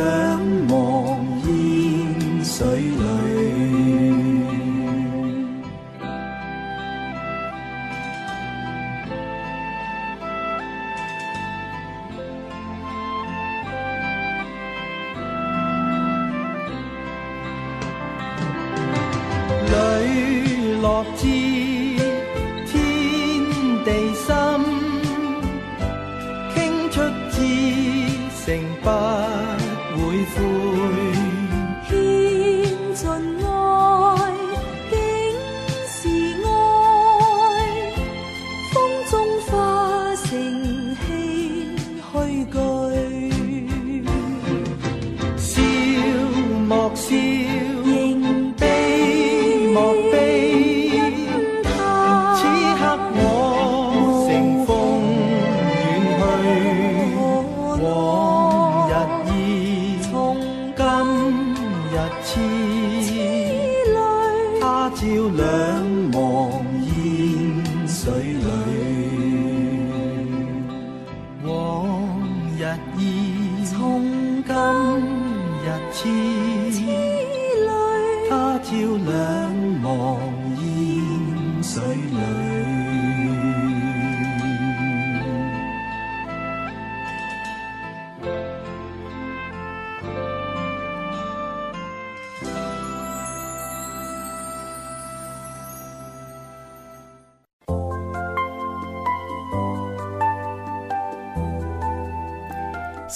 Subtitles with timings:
[0.00, 0.89] 什么？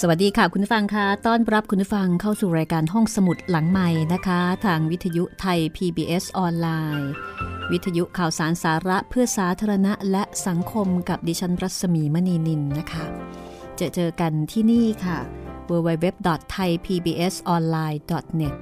[0.01, 6.67] สวัสดีค่ะคุณฟังคะต้อนรับคุณฟังเข้าสู่รายการห้องสมุดหลังใหม่นะคะ ทางวิทยุไทย PBS ออนไล
[6.99, 7.09] น์
[7.71, 13.05] วิทยุข่าวสารสาระเพื่อสาธารณะและสังคมกับดิฉันรัศมีมณีนินนะคะ
[13.79, 15.17] จะเจอกันที่นี่ค่ะ
[15.69, 18.55] www.thaipbsonline.net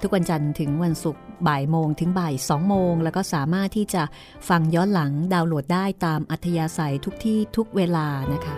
[0.00, 4.02] ทุกวันจันทร์ถึงวันศุกร์บ่ายโมงถึงบ่ายสองโมง แล้วก็สามารถที่จะ
[4.48, 8.56] ฟังย้อนหลังดาวน์โหลดได้ตามอัธยาศัยทุกที่ทุกเวลานะคะ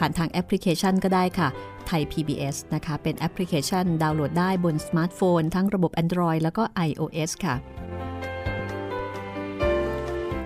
[0.00, 1.48] ผ่านทางแอปพลิเคชันก็ได้ค่ะ
[1.86, 7.54] ไทย PBS นะคะ เป็นแอปพลิเคชันดาวน์โหลดได้บนสมาร์ทโฟน ทั้งระบบ Android แล้วก็ iOS ค่ะ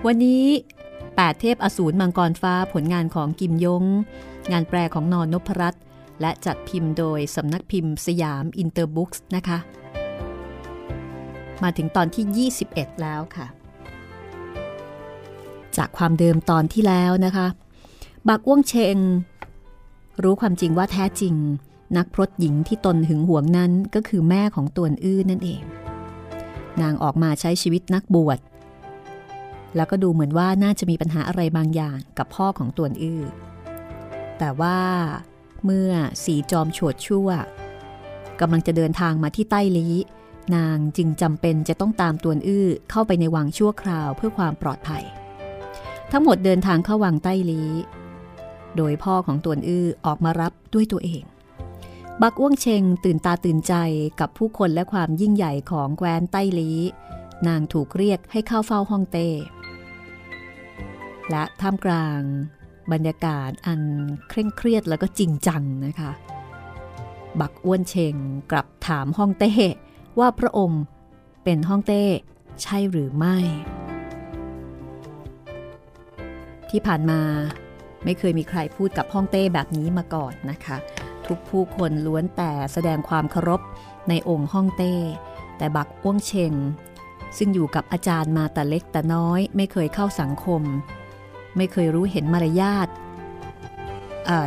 [0.05, 0.45] วันนี้
[0.93, 3.83] 8 เทพอสูรมังกรฟ้าผลงานของกิมยง
[4.51, 5.83] งานแปลของนอนนพรัตน์
[6.21, 9.57] และจัดพิมพ์โดยสำนักพิมพ์สยามอินเตอร์บุ๊กส์นะคะ
[11.63, 13.47] มาถึงตอนที่ 21 แล้วค่ะ
[15.77, 17.47] จากความเดิมตอนที่แล้วนะคะ
[18.27, 18.97] บักอ้วงเชง
[20.23, 21.35] รู้ความจริงว่าแท้จริง
[21.97, 25.61] นักพรตหญิงที่ตนหึงหวงนั้นก็คือแม่ของตวนอื้อนั่นเอง
[26.81, 28.39] นางออกมาใช้ชีวิตนักบวช
[29.75, 33.21] แล้วก็ดูเหมือนว่าน่าจะมีปัญหาอะไรบางอย่างกับพ่อของตวนอื้อ
[34.39, 34.79] แต่ว่า
[35.65, 35.91] เมื่อ
[36.23, 37.29] สีจอมโฉดชั่ว
[38.39, 39.87] กำลังจะเดินทางมาที่ใต้ลี
[40.55, 45.03] นางจึงจำเป็นจะต้องตามตวนอื้อเข้าไปในวังชั่วคราวเพื่อความปลอดภัย
[46.11, 47.61] ทั้งหมดเดินทางเข้าวังใต้ลี
[48.77, 51.23] โดยพ่อของตวนอื้อออกมารับด้วยตัวเอง
[52.21, 53.73] บักอ้วงเชงตื่นตาตื่นใจ
[54.19, 56.71] กับผู้คนและความยิ่งใหญ่ของแคว้นไต้ลี
[57.47, 59.27] นางถูกเรียกให้เข้าเฝ้าห้องเต้
[61.29, 62.21] และท่ามกลาง
[62.91, 63.81] บรรยากาศอัน
[64.29, 66.11] เคร่งเครียดแล้วก็จริงจังนะคะ
[67.39, 68.15] บักอ้วนเชง
[68.51, 69.51] กลับถามห้องเต้
[70.19, 70.81] ว่าพระองค์
[71.43, 72.03] เป็นห้องเต้
[72.61, 73.37] ใช่หรือไม่
[76.69, 77.21] ที่ผ่านมา
[78.05, 80.77] ไม่เคยมีใครพูดกับห้องเต้แบบนี้มาก่อนนะคะ
[81.27, 83.61] ทุกผู้คนล้วนแต่แสดงความเคารพ
[84.09, 84.95] ในองค์ห้องเต้
[85.57, 86.53] แต่บักอ้วงเชง
[87.37, 90.61] ซึ่งอยู่กับอาจารย์มาแต่เล็กแต่น้อย ไม่เคยเข้าสังคม
[91.57, 92.87] ไม่เคยรู้เห็นมารยาท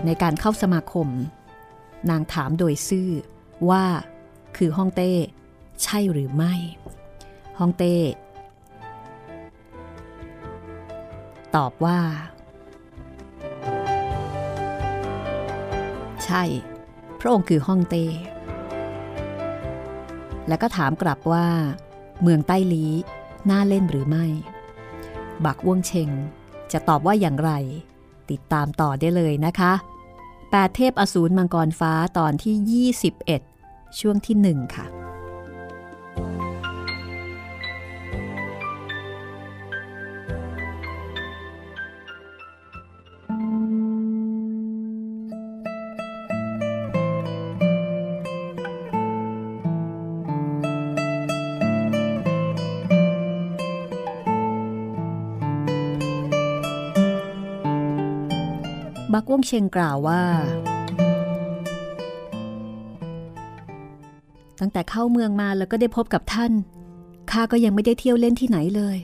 [0.06, 1.08] ในการเข้าสมาคม
[2.10, 3.10] นางถามโดยซื่อ
[3.70, 3.84] ว่า
[4.56, 5.12] คือห้องเต้
[5.82, 6.54] ใช่หรือไม่
[7.58, 7.96] ห้องเต้
[11.56, 11.98] ตอบว่า
[16.28, 16.42] ใช่
[17.20, 18.04] พระองค์คือห้องเต้
[20.48, 21.46] แล้วก็ถามกลับว่า
[22.22, 22.86] เมืองใต้ลี
[23.50, 24.26] น่าเล่นหรือไม่
[25.44, 26.10] บักว่วงเชง
[26.72, 27.50] จะตอบว่าอย่างไร
[28.30, 29.72] ติดตามต่อได้เลยนะคะ
[30.50, 32.86] แปดเทพอสูรมังกรฟ้าตอนที่
[33.50, 34.86] 21 ช่วงที่ 1 ค่ะ
[59.18, 60.22] บักว่งเชงกล่าวว่า
[64.60, 66.52] ตั้งแต่เข้าเมืองมาแล้วก็ได้พบกับท่าน
[67.30, 68.98] ข้าก็ยังไม่ได้เที่ยวเล่นที่ไหนเลย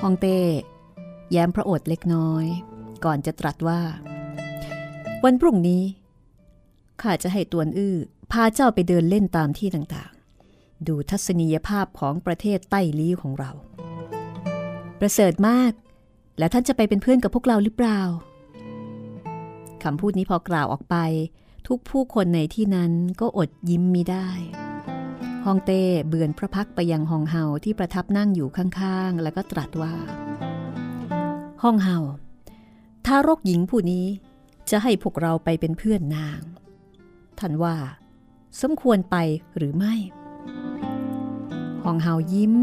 [0.00, 0.38] ฮองเต้
[1.30, 2.46] แย้มพระโอษฐ์เล็กน้อย
[3.04, 3.80] ก่อนจะตรัสว่า
[5.24, 5.82] วันพรุ่งนี้
[7.02, 7.96] ข้าจะให้ตวนอื้อ
[8.32, 13.50] พาเจ้าไปเดินเล่นตามที่ต่างๆ ดูทัศนียภาพของประเทศใต้ลี้ของเรา
[15.00, 15.72] ประเสริฐมาก
[16.38, 18.00] และท่านจะไปเป็นเพื่อนกับพวกเราหรือเปล่า
[19.82, 20.96] คำพูดนี้พอกล่าวออกไป
[21.68, 24.28] ทุกผู้คนในที่นั้นก็อดยิ้มมิได้
[25.44, 29.94] ฮองเต้เบือนพระพักไปยังฮองเฮาที่ประทับนั่งอยู่ข้างๆ แล้วก็ตรัสว่า
[31.62, 31.98] ฮองเฮา
[33.06, 34.06] ถ้ารกหญิงผู้นี้
[34.70, 36.40] จะให้พวกเราไปเป็นเพื่อนนาง
[37.38, 37.76] ท่านว่า
[38.60, 39.16] สมควรไป
[39.56, 39.94] หรือไม่
[41.84, 42.54] ฮองเฮายิ้ม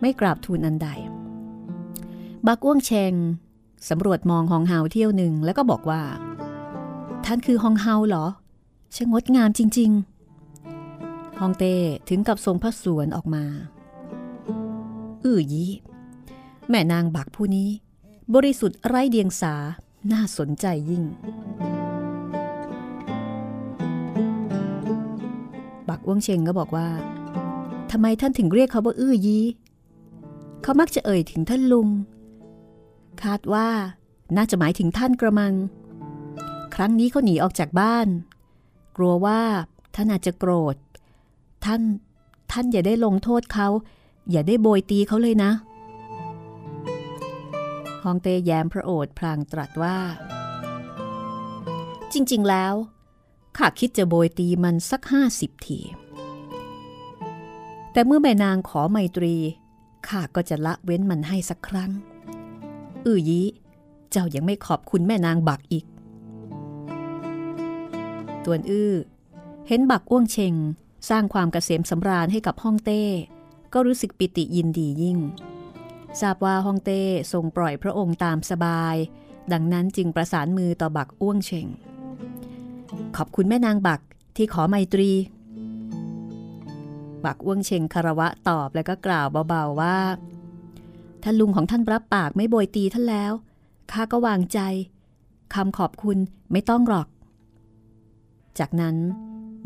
[0.00, 0.88] ไม่กราบทูลอันใด
[2.46, 3.14] บักอ้วงเชง
[3.88, 6.02] สำรวจมองฮองเฮาเที่ยวหนึ่งแล้วก็บอกว่า
[7.24, 8.26] ท่านคือฮองเฮาเหรอ
[8.94, 9.90] ช่างงดงามจริง
[10.66, 11.74] ๆ ฮองเต้
[12.08, 13.44] ถึงกับทรงพระสวนออกมา
[15.24, 15.64] อื้อยี
[16.68, 17.68] แม่นางบักผู้นี้
[18.34, 19.54] บริสุทธิ์ไร้เดียงสา
[20.12, 21.04] น่าสนใจยิ่ง
[25.88, 26.88] บักอ้วงเชงก็บอกว่า
[27.90, 29.38] ทำไมท่านถึงเรียกเขาว่าอื้อยี
[30.62, 31.88] เขามักจะเอ่ยถึงท่านลุง
[33.22, 33.68] คาดว่า
[34.36, 35.54] น่าจะหมายถึงท่านกระมัง
[36.74, 38.08] ครั้งนี้เขาหนีออกจากบ้าน
[38.96, 39.40] กลัวว่า
[39.94, 40.76] ท่านอาจจะโกรธ
[41.64, 41.82] ท่าน
[42.52, 43.68] ท่านอย่าได้ลงโทษเขา
[44.30, 45.52] อย่าได้โบยตีเขาเลยนะ
[48.02, 49.98] ฮองเต้แย้มพระโอษฐ์พลางตรัสว่า
[52.12, 52.74] จริง ๆ แล้ว
[53.56, 55.80] ข้าคิดจะโบยตีมันสักห้าสิบที
[57.92, 59.34] แต่เมื่อแม่นางขอไมตรี
[60.08, 61.90] ข้าก็จะละเว้นมันให้สักครั้ง
[63.06, 63.40] อื้อยี
[64.10, 65.84] เจ้ายังไม่ขอบคุณแม่นางบักอีก
[68.44, 68.92] ตวนอื้อ
[69.68, 70.54] เห็นบักอ้วงเชง
[71.08, 73.02] สร้างความเกษมสำราญให้กับฮ่องเต้
[73.72, 75.18] ก็รู้สึกปิติยินดียิ่ง
[76.20, 78.96] ทราบว่าฮ่องเต้ทรงปล่อยพระองค์ตามสบาย
[79.52, 81.66] ดังนั้นจึงประสานมือต่อบักอ้วงเชง
[83.16, 84.00] ขอบคุณแม่นางบัก
[84.36, 85.10] ที่ขอไมตรี
[87.24, 89.96] บักอ้วงเชงคารวะตอบแล้วก็กล่าวเบาๆว่า
[91.22, 93.32] ถ้าลุงของท่านรับปากไม่โบยตีท่านแล้ว
[93.92, 94.60] ข้าก็วางใจ
[95.54, 96.18] คำขอบคุณ
[96.52, 97.08] ไม่ต้องหรอก
[98.58, 98.96] จากนั้น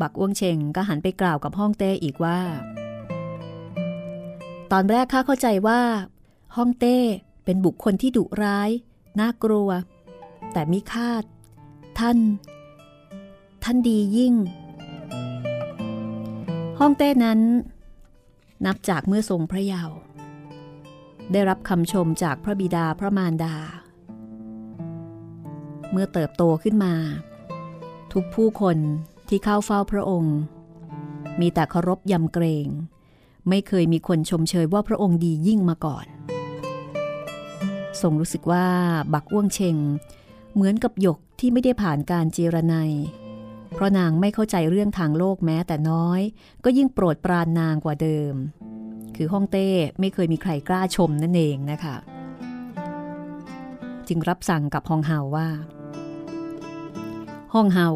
[0.01, 2.39] บักอ้วงเชงก็หันไปกล่าวกับห้องเต้อีกว่า
[4.71, 5.81] ตอนแรกข้าเข้าใจว่า
[6.55, 6.97] ห้องเต้
[7.45, 8.69] เป็นบุคคลที่ดุร้าย
[9.19, 9.69] น่ากลัว
[10.53, 11.23] แต่มิคาด
[11.99, 12.17] ท่าน
[13.63, 14.33] ท่านดียิ่ง
[16.79, 17.39] ห้องเต้นั้น
[18.65, 19.95] นับจากเมื่อทรงพระเยาว์
[21.31, 23.55] ได้รับคำชมจากพระบิดาพระมารดา
[25.91, 26.93] เมื่อเติบโตขึ้นมา
[28.13, 28.77] ทุกผู้คน
[29.29, 30.37] ที่เข้าเฝ้าพระองค์
[31.39, 32.67] มีแต่เคารพยำเกรง
[33.49, 36.05] ไม่เคยมีคนชมเชยว่าพระองค์ดียิ่งมาก่อน
[38.01, 38.67] ทรงรู้สึกว่า
[39.13, 39.77] บักอ้วงเชง
[40.53, 42.75] เหมือนกับหยกที่ไม่ได้ผ่านการเจรไน
[43.73, 46.21] เพราะนางไม่เข้าใจเรื่องทางโลกแม้แต่น้อย
[46.63, 48.33] ก็ยิ่งโปรดปรานนางกว่าเดิม
[49.17, 49.67] คือฮ่องเต้
[49.99, 51.95] ไม่เคยมีใครกล้าชมนั่นเองนะคะ
[54.07, 55.47] จึงรับสั่งกับฮองเฮาว่า
[57.53, 57.89] ฮ่องเฮา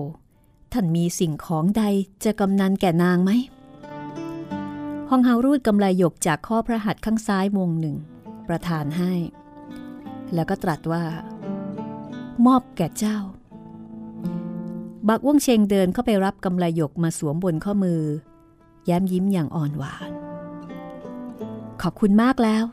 [0.73, 1.83] ท่านมีสิ่งของใด
[2.23, 3.31] จะกำนันแก่นางไหม
[5.09, 7.95] ฮองเฮารูดกำไลหยกจากข้อพระหัตถ์ข้างซ้ายวงหนึ่ง
[8.47, 9.13] ประทานให้
[10.33, 11.03] แล้วก็ตรัสว่า
[12.45, 13.17] มอบแก่เจ้า
[15.07, 18.01] บักว่งเชงเดินเข้าไปรับกำไลหยกมาสวมบนข้อมือ
[18.85, 20.20] แย้มยิ้มอย่างอ่อนหวาน
[21.81, 22.63] ขอบคุณมากแล้ว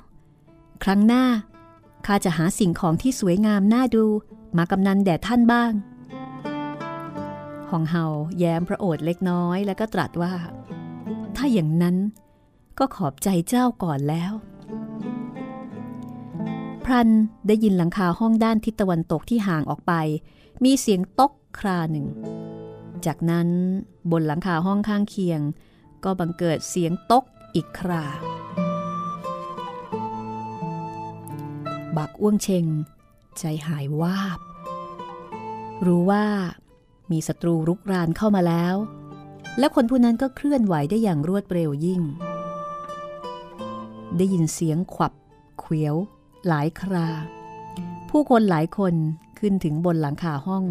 [0.85, 1.25] ครั้งหน้า
[2.07, 4.05] ข้าจะหาสิ่งของที่สวยงามน่าดู
[4.57, 5.73] มากำนันแด่ท่านบ้าง
[7.71, 8.05] ฮองเฮา
[8.39, 10.35] แย้มพระโอษฐ์เล็กน้อยแล้วก็ตรัสว่า
[11.37, 11.97] ถ้าอย่างนั้น
[12.79, 14.33] ก็ขอบใจเจ้าก่อนแล้ว
[16.85, 17.09] พรัน
[17.47, 19.93] ได้ยินหลังคาห้องด้านทิศตะวันตกที่ห่างออกไป
[20.65, 22.07] มีเสียงตกคราหนึ่ง
[23.07, 23.49] จากนั้น
[24.11, 25.41] บนหลังคาห้องข้างเคียง
[26.05, 27.25] ก็บังเกิดเสียงตก
[27.55, 28.05] อีกครา
[31.97, 32.67] บักอ้วงเชง
[33.39, 34.39] ใจหายวาบ
[35.87, 36.25] รู้ว่า
[37.11, 38.75] มีศัตรูรุกรานเข้ามาแล้ว
[39.59, 42.03] และคนผู้นั้นก็เคลื่อนไหวได้อย่างรวดเร็วยิ่ง
[44.17, 45.13] ได้ยินเสียงขวับ
[45.59, 45.97] เขียว
[46.49, 47.09] หลายครา
[48.11, 48.95] ผู้คนหลายคน
[49.39, 50.65] ขึ้นถึงบนหลังคาห้อง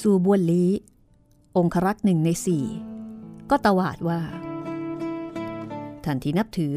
[0.00, 0.64] สูบวนลี
[1.56, 2.64] องครักษ์หนึ่งในสี่
[3.50, 4.20] ก็ตวาดว่า
[6.04, 6.74] ท่านที่นับถือ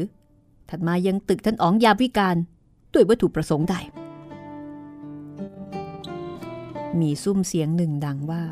[0.68, 2.36] ท่านมายังตึกท่านอ๋องยาวิการ
[2.94, 3.76] ด้วยวัตถุประสงค์ใด
[7.00, 8.42] มีซุ้มเสียงหนึ่งดังว่า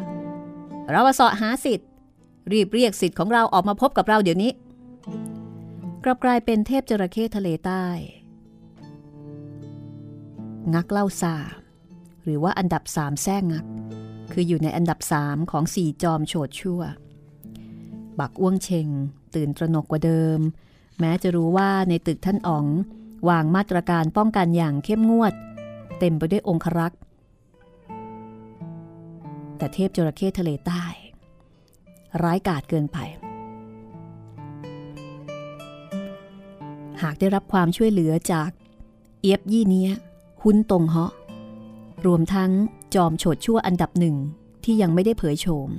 [0.91, 1.89] เรามาสาะหาสิทธิ์
[2.53, 4.53] รีบเรียกสิทธิ์ของเราออกมาพบกับเราเดี๋ยวนี้
[6.05, 7.87] กลับกลายเป็นเทพจระเข้ทะเลใต้
[10.75, 11.37] งักเล่าซา
[12.23, 13.65] หรือว่าอันดับสามแท้งัก
[14.33, 16.83] คืออยู่ในอันดับสามของสี่จอมโฉดชั่ว
[18.19, 18.89] บักอ้วงเชง
[19.35, 20.39] ตื่นตระหนกกว่าเดิม
[21.01, 22.67] แม้จะรู้ว่าในตึกท่านอ๋อง
[23.29, 25.35] วางมาตรการป้องกันอย่างเข้มงวด
[25.99, 27.01] เต็มไปด้วยองครักษ์
[29.57, 30.85] แต่เทพจระเข้ทะเลใต้
[32.23, 32.99] ร้ายกาจเกินไป
[37.03, 38.51] หากได้รับความช่วยเหลือจาก
[39.21, 39.93] เอียบยี่เนี้ย
[40.43, 41.13] หุ้นตรงเหาะ
[42.07, 42.51] รวมทั้ง
[42.95, 44.17] จอมโฉดชั่วอันดับหนึ่ง
[44.65, 45.71] ที่ยังไม่ได้เผยโฉม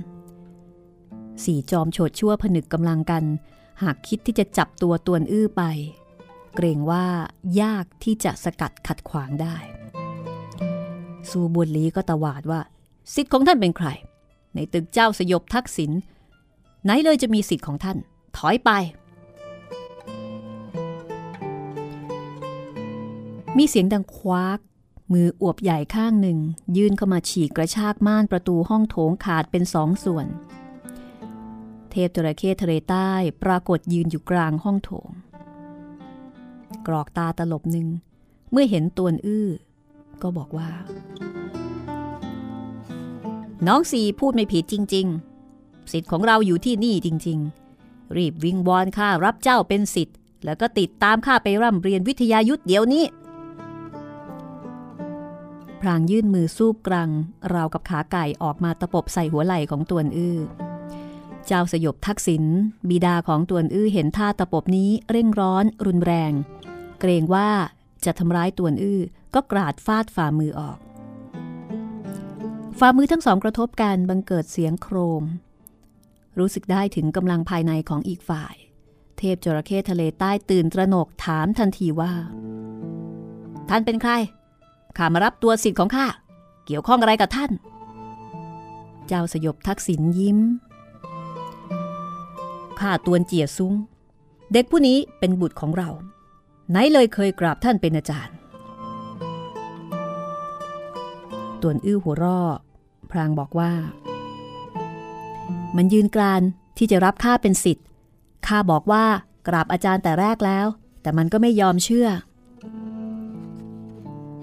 [1.44, 3.24] สี่จอมโฉดชั่วผนึกกำลังกัน
[3.82, 5.62] หากคิดที่จะจับตัวตวนอื้อไป
[6.54, 7.06] เกรงว่า
[7.60, 9.56] ยากที่จะสกัดขัดขวางได้
[11.30, 12.60] ซูบุญลีก็ตวาดว่า
[13.14, 13.88] สิทธิ์ของท่านเป็นใคร
[14.54, 15.90] ในตึกเจ้าสยบทักษิณ
[16.84, 17.98] ไหนเลยจะมีสิทธิ์ของท่าน
[18.36, 18.70] ถอยไป
[23.58, 24.58] มีเสียงดังควัก
[25.12, 26.38] มืออวบใหญ่ข้างหนึ่ง
[26.76, 30.26] ยื่นเข้ามาฉีกกระชากม่านประตูห้องโถงขาดเป็นสองส่วน
[31.90, 33.10] เทพจระเข้ทะเลใต้
[33.42, 35.08] ปรากฏยืนอยู่กลางห้องโถง
[36.86, 37.88] กรอกตาตลบหนึ่ง
[38.50, 39.48] เมื่อเห็นตัวอื้อ
[40.22, 40.70] ก็บอกว่า
[43.66, 45.06] น้องสีพูดไม่ผิดจริง
[45.48, 47.38] ๆ สิทธิ์ของเราอยู่ที่นี่จริง
[47.78, 53.04] ๆ รีบวิงวอนข้ารับเจ้าเป็นสิทธิ์ แล้วก็ติดตามข้าไปร่ำเรียนวิทยายุทธเดี๋ยวนี้
[55.80, 57.10] พรางยื่นมือสู้กรัง
[57.54, 60.38] ราวกับขาไก่ออกมาตะปบใส่หัวไหล่ของตวนอื้อ
[61.46, 62.44] เจ้าสยบทักษิณ
[62.88, 66.32] บิดาของตวนอื้อเห็นท่าตะปบนี้เร่งร้อนรุนแรง
[67.02, 67.50] เกรงว่า
[68.04, 69.00] จะทำร้ายตัวอื้อ
[69.34, 70.78] ก็กราดฟาดฝ่ามือออก
[72.78, 75.24] ฝ่ามือทั้งสองกระทบกันบังเกิดเสียงโครม
[76.38, 78.54] รู้สึกได้ถึงกำลังภายในของอีกฝ่าย
[79.18, 82.12] เทพจระเข้ทะเลใต้ตื่นตระหนกถามทันทีว่า
[83.68, 84.12] ท่านเป็นใคร
[84.96, 86.06] ข้ามารับตัวสิทธิ์ของข้า
[86.66, 87.50] เกี่ยวข้องอะไรกับท่าน
[89.06, 90.38] เจ้าสยบทักษิณยิ้ม
[92.80, 93.74] ข้าตวนเจียซุ้ง
[94.52, 95.88] เด็กผู้นี้เป็นบุตรของเรา
[96.72, 98.34] ไหนเลยเคยกราบท่านเป็นอาจารย์
[101.62, 102.40] ตวนอื้อหัวรอ
[103.10, 103.72] พรางบอกว่า
[105.76, 106.42] มันยืนกราน
[106.76, 107.86] ที่จะรับข้าเป็นสิทธิ์
[108.46, 109.04] ข้าบอกว่า
[109.48, 110.66] กราบอาจารย์แต่แรกแล้ว
[111.02, 112.08] แต่มันก็ไม่ยอมเชื่อ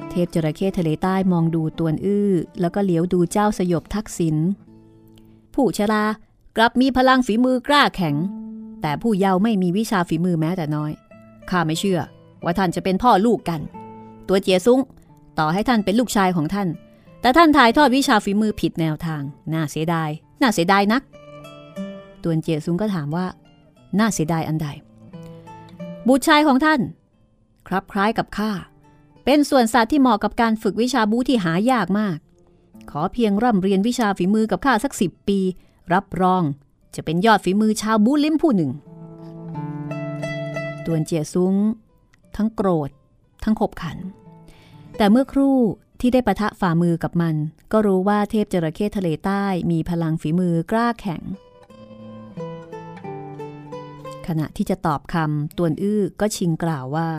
[0.09, 2.31] เทพจระเข้ทะเลใต้มองดูตวนอื้อ
[2.61, 4.35] แล้วก็เหลียวดูเจ้าสยบทักษิณ
[5.53, 6.03] ผู้ชรา
[6.57, 8.15] กลับมีพลังฝีมือกล้าแข็ง
[8.81, 10.91] แต่ผู้เยาว์ไม่มีวิชาฝีมือแม้แต่น้อย
[11.49, 11.99] ข้าไม่เชื่อ
[12.43, 13.61] ว่าท่านจะเป็นพ่อลูกกัน
[14.27, 14.79] ตัวเจียซุ้ง
[15.39, 16.67] ต่อให้ท่านเป็นลูกชายของท่าน
[17.21, 19.21] แต่ท่านถ่ายทอดวิชาฝีมือผิดแนวทาง
[19.53, 20.09] น่าเสียดาย
[20.41, 21.03] น่าเสียดายนัก
[22.23, 23.25] ตวนเจียซุ้งก็ถามว่า
[23.99, 24.67] น่าเสียดายอันใด
[26.07, 26.79] บุตรชายของท่าน
[27.67, 28.51] ครับคล้ายกับข้า
[29.25, 32.17] เป็นส่วนสัตว์ที่เหมาะกับการฝึกวิชาบูที่หายากมาก
[32.89, 35.39] ขอเพียงร่ำเรียนวิชาฝีมือกับข้าสักสิบปี
[35.93, 36.43] รับรอง
[36.95, 38.71] จะเป็นยอดฝีมือชาวบูลิมผู้หนึ่ง
[40.85, 41.55] ตวนเจียซุ้ง
[42.41, 42.89] ทั้งโกรธ
[43.43, 43.97] ทั้งขบขัน
[44.97, 45.57] แต่เมื่อครู่
[45.99, 47.35] ที่ได้ปะทะฝ่ามือกับมัน
[47.71, 51.23] ก็รู้ว่าเทพจระเข้ทะเลใต้มีพลังฝีมือกล้าแข็ง
[54.27, 57.09] ขณะที่จะตอบคำตวนอื้อก็ชิงกล่าวว่า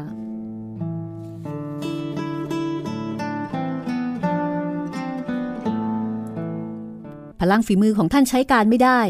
[7.40, 9.00] พลังฝีมือของท่านใช้การไม่ได้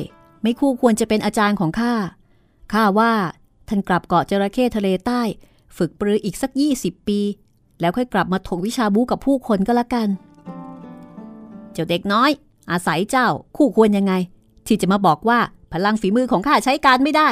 [0.43, 1.95] ไม่คู่ควรจะเป็นอาจารย์ของข้า
[2.73, 3.13] ข้าว่า
[3.69, 5.23] ท่านกลับเกาะจระเข้ทะเลใต้
[5.77, 6.51] ฝึกปรืออีกสัก
[6.81, 7.21] 20 ปี
[7.81, 10.09] แล้วค่อยกลับมาถกวิชาบูกับผู้คนก็แล้วกัน
[11.73, 12.31] เจ้าเด็กน้อย
[12.71, 14.13] อาศัยเจ้าคู่ควรยังไง
[14.67, 15.39] ที่จะมาบอกว่า
[15.73, 17.29] พลังฝีมือของข้าใช้การไม่ได้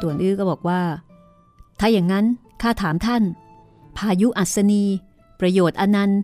[0.00, 0.80] ตวนอื้อก็บอกว่า
[1.80, 2.24] ถ้าอย่างนั้น
[2.62, 3.22] ข้าถามท่าน
[3.96, 4.84] พายุอัศนี
[5.40, 6.20] ประโยชน์อนันต์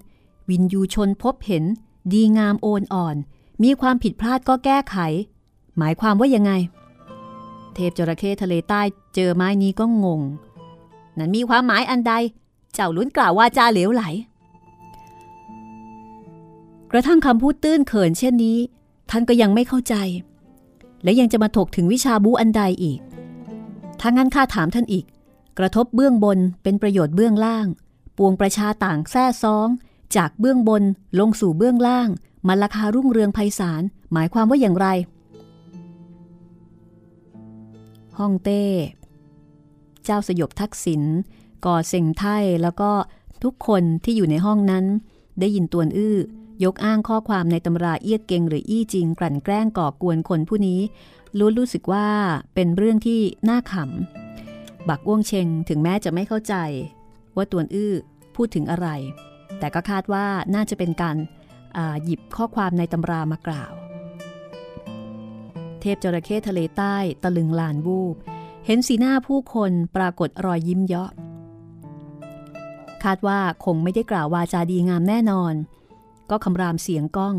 [0.51, 1.65] วินยูชนพบเห็น
[2.13, 3.17] ดีงามโอนอ่อน
[3.63, 4.97] มีความผิดพลาดก็แก้ไข
[5.79, 6.53] หมายความว่ายังไง
[7.77, 8.83] เทพจระเข้ทะเลใต้
[9.15, 10.21] เจอไม้นี้ก็งง
[11.19, 12.13] นั้นมีความหมายอันใด
[12.75, 14.03] เจ้าลุ้นกล่าวว่าจาเหลวไหล
[16.91, 18.59] กระทั่งคำพูดตื้นเขินเช่นนี้
[19.11, 19.95] ท่านก็ยังไม่เข้าใจ
[21.05, 23.01] และยังจะมาถกถึงวิชาบูอันใดอีก
[24.01, 25.05] ถ้างั้นข้าถามท่านอีก
[25.59, 27.67] กระทบเบื้องบนเป็นประโยชน์เบื้องล่าง
[28.17, 29.69] ปวงประชาต่างแท้ซอง
[30.17, 30.83] จากเบื้องบน
[31.19, 32.09] ลงสู่เบื้องล่าง
[32.47, 34.87] มันราคารุ่งเรืองไพศาลหมายความว่าอย่างไร
[38.19, 38.65] ฮ่องเต้
[40.05, 41.03] เจ้าสยบทักษิณ
[41.67, 42.25] ก่อเซ็งไท
[42.63, 42.91] แล้วก็
[43.45, 44.85] ทุกคนที่อยู่ในห้องนั้น
[45.41, 46.17] ได้ยินตวนอื้อ
[46.65, 50.81] ยกอ้างข้อความในตำราเอี้ยเกงหรืออี้จริงกลั่นแกล้งก่อกวนคนผู้นี้
[51.39, 52.09] รู้รู้สึกว่า
[52.55, 56.55] เป็นเรื่องที่น่าขำ บักอ้วงเชงถึงแม้จะไม่เข้าใจ
[57.37, 57.93] ว่าตวนอื้อ
[58.37, 58.89] พูดถึงอะไร
[59.59, 61.17] แต่ก็คาดว่าน่าจะเป็นการ
[62.05, 63.73] หยิบข้อความในตำรามากล่าว
[65.87, 68.15] ทพจระเข้ทะเลใต้ตะลึงลานบูบ
[68.67, 71.11] เห็นสีหน้าผู้คนปรากฏรอยยิ้มเยาะ
[73.05, 75.55] คาดว่าคงไม่ได้กล่าววาจาดีงามแน่นอน
[76.31, 77.37] ก็คำรามเสียงก้อง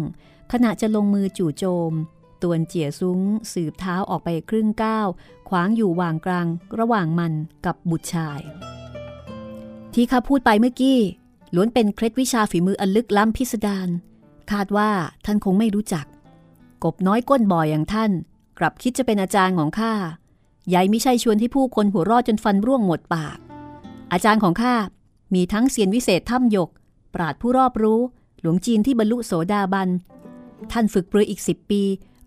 [0.51, 1.93] ขณะจะลงมือจู่โจม
[2.41, 3.19] ตวนเจียซุ้ง
[3.53, 5.07] สืบเท้าออกไปครึ่งก้าว
[5.49, 6.47] ขวางอยู่วางกลาง
[6.79, 7.33] ระหว่างมัน
[7.65, 8.39] กับบุตรชาย
[9.93, 10.99] ที่ข้าพูดไปเมื่อกี้
[11.55, 13.89] ล้วนเป็นเคล็ดวิชาฝีมืออันลึกล้ำพิสดาร
[14.51, 14.89] คาดว่า
[15.25, 16.05] ท่านคงไม่รู้จัก
[16.83, 18.11] กบน้อยก้นบ่อยอย่างท่าน
[18.57, 19.93] กลับคิดจะเป็นอาจารย์ของข้า
[20.69, 23.37] ใหญ่ไม่ใช่ชวนที่ผู้คนหัวรอดจนฟันร่วงหมดปาก
[24.11, 24.75] อาจารย์ของข้า
[25.33, 26.69] มีทั้งเซียนวิเศษถ้ำหยก
[27.13, 27.99] ปราดผู้รอบรู้
[28.41, 29.89] หลวงจีนที่บรรลุโสดาบัน
[30.71, 31.81] ท่านฝึกปรืออีกสิบปี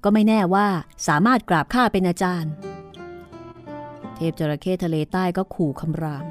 [0.05, 0.69] ก็ไม่แน่ว่า
[1.07, 2.53] สามารถกราบข้าเป็นอาจารย์
[4.15, 6.25] เทพจระเข้ทะเลใต้ก็ขู่คำราม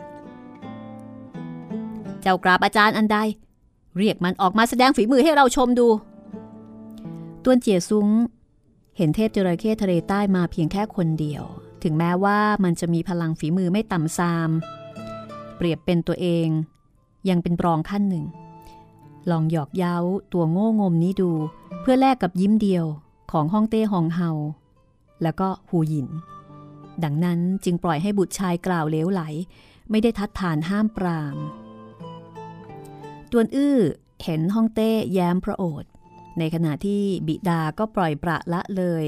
[2.22, 3.18] เจ้ากราบอาจารย์อันใด
[3.98, 5.88] เรียกมันออกมาแสดงฝีมือให้เราชมดู
[7.44, 8.08] ต้วนเจียซุ้ง
[9.02, 11.44] เห็นเทพจระเข้ทะเลใต้มาเพียงแค่คนเดียว
[11.84, 14.50] ถึงแม้ว่ามันจะมีพลังฝีมือไม่ต่ำซาม
[15.58, 16.48] เปรียบเป็นตัวเอง
[17.30, 18.26] ยังเป็นรองขั้นหนึ่ง
[19.30, 19.98] ลองหยอกเย้า
[20.34, 21.32] ตัวโง่งมนี้ดู
[21.82, 22.86] เพื่อแลกกับยิ้มเดียว
[23.32, 24.30] ของฮ่องเต้ฮองเฮา
[25.22, 26.08] แล้วก็หูหยิน
[27.04, 29.22] ดังนั้นจึงปล่อยให้บุตรชายกล่าวเลวไหล
[29.90, 31.38] ไม่ได้ทัดทานห้ามปราม
[33.32, 33.78] ตวนอื้อ
[34.24, 35.90] เห็นฮ่องเต้แย้มพระโอษฐ์
[36.38, 39.04] ในขณะที่บิดาก็ปล่อยประละเลย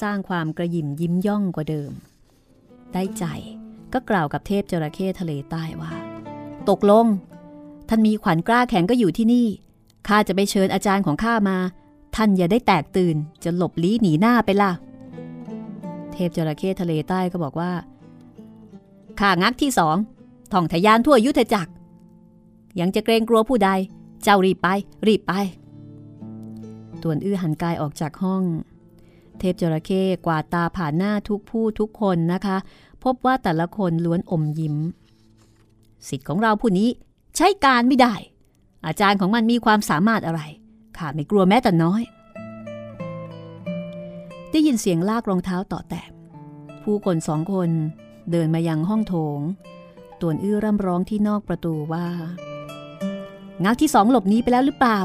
[0.00, 1.92] สร้างความกระยิมยิ้มย่องกว่าเดิม
[2.92, 3.24] ได้ใจ
[3.92, 5.92] ก็กล่าวกับเทพจระเข้ทะเลใต้ว่า
[6.68, 7.06] ตกลง
[7.88, 9.46] ท่านมีขวัญกล้าแข็งก็อยู่ที่นี่
[10.08, 11.58] ข้าจะไปเชิญอาจารย์ของข้ามา
[12.16, 14.72] ท่านอย่าได้แตกตื่นจะหลบลี้หนีหน้าไปล่ะ
[16.12, 17.72] เทพจระเข้ทะเลใต้ก็บอกว่า
[19.20, 19.96] ข้างักที่สอง
[20.52, 21.72] ท่องทยานทั่วยุทธจักร
[22.80, 23.70] ยังจะเกรงกลัวผู้ใด
[24.22, 24.68] เจ้ารีบไป
[25.06, 25.32] รีบไป
[27.02, 28.42] ตวนอื้อหันกายออกจากห้อง
[29.38, 32.56] เทพจระเข้กวาดตาผ่านหน้าทุกผู้ทุกคนนะคะ
[33.04, 34.76] พบว่าแต่ละคนล้วนอมยิ้ม
[36.08, 36.88] สิทธิ์ของเราผู้นี้
[37.36, 38.14] ใช้การไม่ได้
[38.86, 40.40] อาจารย์ของมันมีความสามารถอะไร
[40.96, 42.02] ข้าไม่กลัวแม้แต่น้อย
[44.50, 46.06] ได้ยินเสียงลากรองเท้าต่อแตะ
[46.82, 47.70] ผู้คนสองคน
[48.30, 49.38] เดินมายังห้องโถง
[50.20, 52.06] ตวนอื้อร่ำร้องที่นอกประตูว่า
[53.64, 54.98] งักที่สองหลบหนีไปแล้วหรือเปล่า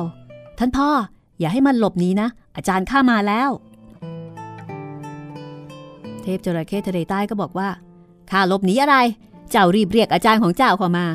[0.59, 0.89] ท่านพ่อ
[1.39, 3.49] อย่าให้มันหลบหนีนะ อาจารย์ข้ามาแล้ว
[6.21, 7.69] เทพจระเข้ทะเลใต้ก็บอกว่า
[8.31, 8.97] ข้าหลบหนีอะไร
[9.51, 11.07] เจ้ารีบเรียกอาจารย์ของเจ้าเข้ามา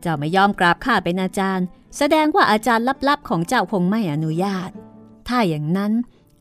[0.00, 4.70] เจ้าไม่ยอมกราบข้าเป็นอาจารย์ แสดงว่าอาจารย์ลับๆ ของเจ้าคงไม่อนุญาต
[5.28, 5.92] ถ้าอย่างนั้น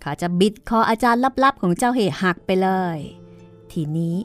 [0.04, 2.98] ข้าจะบิดคออาจารย์ลับๆ ของเจ้าให้หักไปเลย
[3.72, 4.16] ทีนี้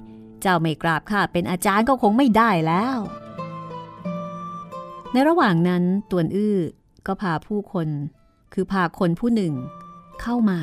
[0.40, 2.96] เจ้าไม่กราบข้าเป็นอาจารย์ก็คงไม่ได้แล้ว
[5.12, 6.58] ในระหว่างนั้นตวนอื้อ
[7.06, 7.88] ก็พาผู้คน
[8.54, 9.54] คือพาคนผู้หนึ่ง
[10.22, 10.60] เข้ามา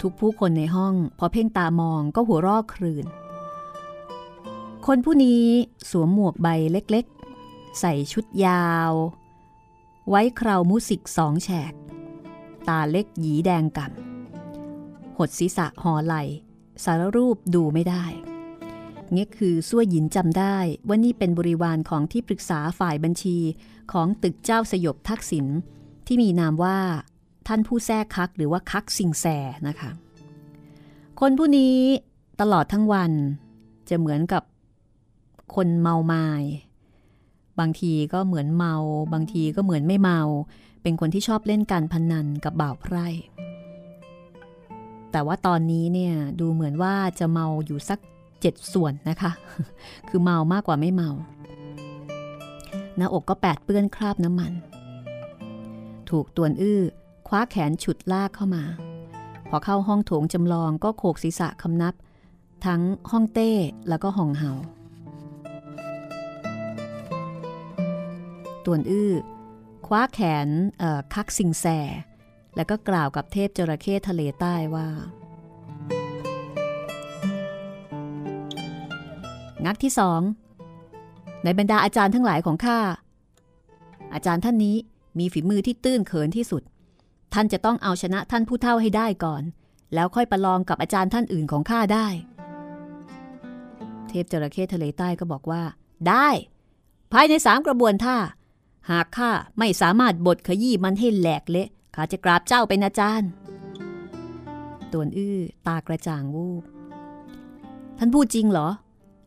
[0.00, 3.06] ทุกผู้คนในห้องพอเพ่งตามองก็หัวรอกครืน
[4.86, 5.44] คนผู้นี้
[5.90, 8.92] สวมหมวกใบเล็กๆ ใส่ชุดยาว
[10.08, 11.72] ไว้คราวมุสิกสองแฉก
[12.68, 13.90] ตาเล็กหยีแดงกัน
[15.18, 16.14] หดศีรษะห่อไหล
[16.84, 18.04] สารรูปดูไม่ได้
[19.16, 20.56] นี่คือซั่วหยินจำได้
[20.88, 23.38] ว่านี่เป็นบริวารของที่ปรึกษาฝ่ายบัญชี
[23.92, 25.46] ของตึกเจ้าสยบทักษิณ
[26.06, 26.78] ที่มีนามว่า
[27.48, 29.26] ท่านผู้แทรกคักหรือว่าคักสิงแส
[29.68, 29.90] นะคะ
[31.20, 31.76] คนผู้นี้
[32.40, 33.12] ตลอดทั้งวัน
[33.88, 34.42] จะเหมือนกับ
[35.54, 36.28] คนเมาไมา้
[37.60, 38.74] บางทีก็เหมือนเมา
[39.12, 40.20] บางทีก็เหมือนไม่เมา
[40.82, 43.06] เป็นคนที่ชอบเล่นการพนันกับบ่าวไพร่
[45.12, 47.98] แต่ว่าตอนนี้เนี่ยดูเหมือนว่าจะเมาอยู่สัก
[48.42, 49.32] เจ็ดส่วนนะคะ
[50.08, 51.10] คือเมามากกว่าไม่เมา
[52.96, 54.52] หน้าอกก็แปดเปื้อนคราบน้ำมัน
[56.10, 56.80] ถูกตวนอื้อ
[57.28, 58.64] คว้าแขนฉุดลากเข้ามา
[59.48, 61.94] พอเข้าห้องโถงจำลองก็โขกศีรษะคำนับ
[62.66, 63.52] ทั้งห้องเต้
[63.88, 64.52] แล้วก็ห้องเฮา
[68.64, 69.12] ตวนอื้อ
[69.86, 70.48] คว้าแขน
[71.14, 71.66] คักสิงแส
[72.56, 74.88] แล้วก็กล่าวกับเทพจระเข้ทะเลใต้ว่า
[79.66, 80.20] งักที่สอง
[81.44, 82.78] ในบรรดาอาจารย์ทั้งหลายของข้า
[84.14, 84.76] อาจารย์ท่านนี้
[85.18, 86.62] มีฝีมือที่ตื้นเขินที่สุด
[87.34, 89.42] ท่านจะต้องเอาชนะท่านผู้เท่าให้ได้ก่อน
[89.94, 92.06] แล้วค่อยประลองกับอาจารย์ท่านอื่นของข้าได้
[94.08, 95.62] เทพจระเข้ทะเลใต้ก็บอกว่า
[96.08, 96.28] ได้
[97.12, 98.16] ภายในสามกระบวนท่า
[98.90, 103.30] หากข้าไม่สามารถบดขยี้มันให้แหลกเละข้าจะกราบเจ้าเป็นอาจารย์
[104.92, 106.62] ตวนอื้อตากระจ่างวูบ
[107.98, 108.68] ท่านพูดจริงเหรอ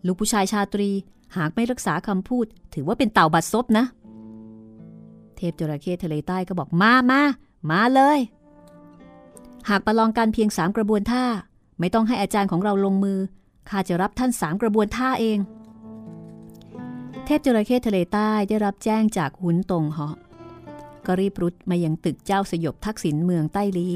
[0.05, 0.89] ลูกผู้ชายชาตรี
[1.37, 3.85] หากไม่รักษาคำพูด ถือว่าเป็นเต่าบัดซบนะ
[5.35, 7.21] เทพจระเข้ทะเลใต้ก็บอกมามา
[7.69, 8.19] มาเลย
[9.69, 11.25] หากประลองการเพียงสามกระบวนท่า
[11.79, 13.19] ไม่ต้องให้อาจารย์ของเราลงมือ
[13.69, 15.37] ข้าจะรับท่านสามกระบวนท่าเอง
[17.25, 20.15] เทพจระเข้ทะเลใต้ได้รับแจ้งจากหุนตงเหาะ
[21.05, 23.89] ก็รีบรุดมายังตึกเจ้าสยบทักษิณเมืองใต้ลี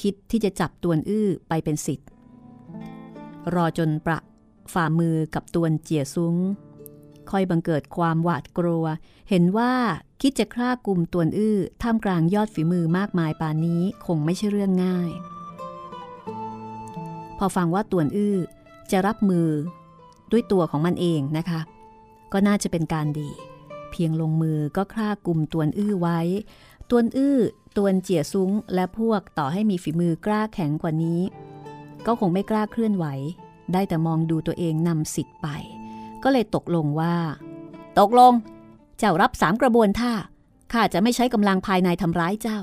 [0.00, 2.08] คิดที่จะจับตวนอื้อไปเป็นสิทธิ์
[3.54, 4.18] รอจนประ
[4.74, 6.36] ฝ่ามือกับตวนเจียซุ้ง
[7.30, 8.84] คอยบังเกิดความหวาดกลัว
[9.30, 9.72] เห็นว่า
[10.20, 15.10] คิดจะฆ่ากลุ่มตวนอื้อท่ามกลางยอดฝีมือมากมายป่านนี้คงไม่ใช่เรื่องง่าย
[17.38, 18.36] พอฟังว่าตวนอื้อ
[18.90, 19.48] จะรับมือ
[20.32, 21.60] ด้วยตัวของมันเองนะคะ
[22.32, 23.30] ก็น่าจะเป็นการดี
[23.90, 26.20] เพียงลงมือก็ฆ่ากลุ่มตวนอื้อไว้
[26.90, 27.38] ตวนอื้อ
[27.76, 31.20] ตวนเจียซุ้งและพวกต่อให้มีฝีมือกล้าแข็งกว่านี้
[32.06, 33.06] ก็คงไม่กล้าเคลื่อนไหว
[33.72, 35.48] ได้แต่มองดูตัวเองนำสิทธิ์ไป
[36.22, 37.16] ก็เลยตกลงว่า
[37.98, 38.32] ตกลง
[38.98, 40.12] เจ้ารับสามกระบวนท่า
[40.72, 42.58] ข้าจะไม่ใช้กำลังภายในทำร้ายเจ้า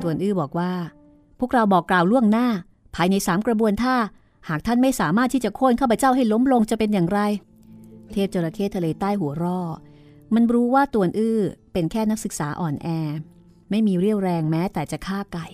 [0.00, 0.72] ตวนอื้อบอกว่า
[1.38, 2.46] พวกเราบอกกล่าวล่วงหน้า
[2.96, 3.96] ภายในสามกระบวนท่า
[4.48, 7.20] หากท่านไม่สามารถที่จะโค่นข้าพเจ้าให้ล้มลงจะเป็นอย่างไร
[8.12, 9.60] เทพจระเข้ทะเลใต้หัวร่อ
[10.34, 11.40] มันรู้ว่าตวนอื้อ
[11.72, 12.88] เป็นแค่นักศึกษาอ่อนแอ
[13.70, 15.46] ไม่มีเรี่ยวแรงแม้แต่จะฆ่าไก่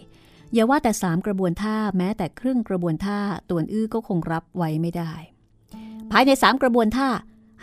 [0.54, 3.18] อย่าว่าแต่สามกระบวนท่าแม้แต่ครึ่งกระบวนท่า
[3.50, 5.12] ตวนอื้อก็คงรับไว้ไม่ได้
[6.10, 7.08] ภายในสามกระบวนท่า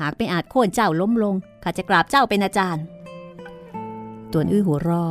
[0.02, 2.84] หากไม่อาจโค่นเจ้าล้มลงข้าจะกราบเจ้าเป็นอาจารย์
[4.34, 5.06] ตวนอื้อหัวรอ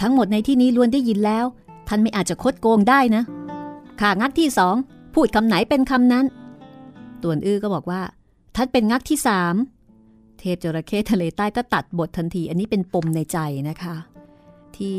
[0.00, 1.44] ทั้งหมดในที่นี้ล้วนได้ยินแล้ว
[1.88, 3.22] ท่านไม่อาจจะคดโกงได้นะ
[4.00, 4.74] ข้างักที่สอง
[5.14, 6.24] พูดคำไหนเป็นคำนั้น
[7.22, 8.02] ตวนอื้อก็บอกว่า
[8.56, 9.54] ท่านเป็นงักที่สาม
[10.38, 13.96] เทพจระเข้ทะเลใต้ก็ตัดบททันที อันนี้เป็นปมในใจนะคะ
[14.76, 14.98] ที่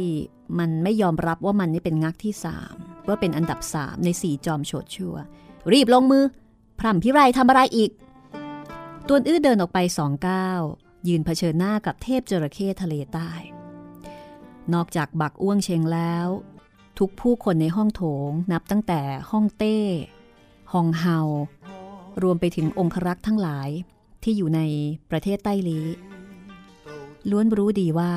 [0.59, 2.73] มันไม่ยอมรับว่ามันนี่เป็นงักที่สาม
[3.07, 5.15] ว่าเป็นอันดับสามในสี่จอมโฉดชัว
[5.73, 6.23] รีบลงมือ
[6.79, 7.91] พร่ำพิไรทำอะไรอีก
[9.07, 10.61] ตัวอื้อเดินออกไปสองก้าว
[11.07, 13.31] ยืนเผชิญหน้ากับเทพจระเข้ทะเลใต้
[14.73, 16.27] นอกจากบักอ้วงเชงแล้ว
[16.99, 19.79] ทุกผู้คนในห้องโถงนับตั้งแต่ห้องเต้
[20.73, 21.19] ห้องเฮา
[22.23, 23.69] รวมไปถึงองครักษ์ทั้งหลาย
[24.23, 24.61] ที่อยู่ใน
[25.11, 25.79] ประเทศใต้ลี
[27.29, 28.13] ล้วนรู้ดีว่า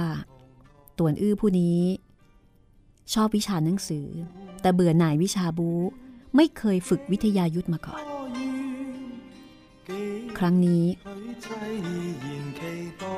[0.99, 1.79] ตวนอื้อผู้นี้
[3.13, 4.07] ชอบวิชาหนังสือ
[4.61, 5.71] แต่เบื่อหน่ายวิชาบู
[6.37, 8.03] ไม่เคยฝึกวิทยายุทธมาก่อน
[10.39, 10.85] ครั้งนี้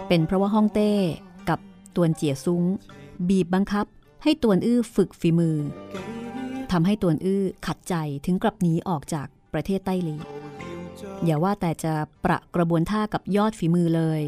[0.08, 0.92] เป็นเพราะว่าฮ่องเต้
[1.48, 1.58] กับ
[1.96, 2.64] ตวนเจียซุ้ง
[3.28, 3.86] บีบบังคับ
[4.22, 5.58] ให้ตวนอื้อฝึกฝีมือ
[6.72, 7.94] ทำให้ตวนอื้อขัดใจ
[8.26, 10.16] ถึงกลับหนีออกจากประเทศใต้ลี
[11.24, 11.92] อย่าว่าแต่จะ
[12.24, 14.20] ประกระบวนท่ากับยอดฝีมือเลย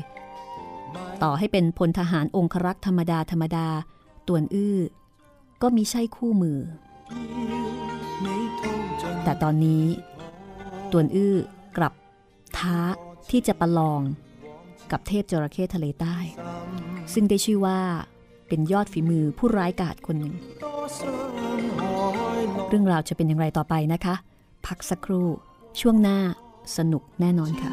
[1.22, 3.66] ต่อให้เป็นพลทหารองครักษ์ธรรมดาธรรมดา
[4.28, 4.76] ตวนอื้อ
[5.62, 6.58] ก็มีใช่คู่มือ
[9.24, 9.84] แต่ตอนนี้
[10.92, 11.36] ตวนอื้อ
[11.76, 11.92] กลับ
[12.58, 12.78] ท้า
[13.30, 14.00] ที่จะประลอง
[14.92, 16.16] กับเทพจระเข้ทะเลใต้
[17.12, 17.78] ซึ่งได้ชื่อว่า
[18.48, 20.34] เป็นยอดฝีมือผู้ร้ายกาจคนหนึ่ง
[22.68, 24.14] เรื่องราวจะเป็นอย่างไรต่อไปนะคะ
[24.66, 25.28] พักสักครู่
[25.80, 26.18] ช่วงหน้า
[26.76, 27.70] สนุกแน่นอนค่ะ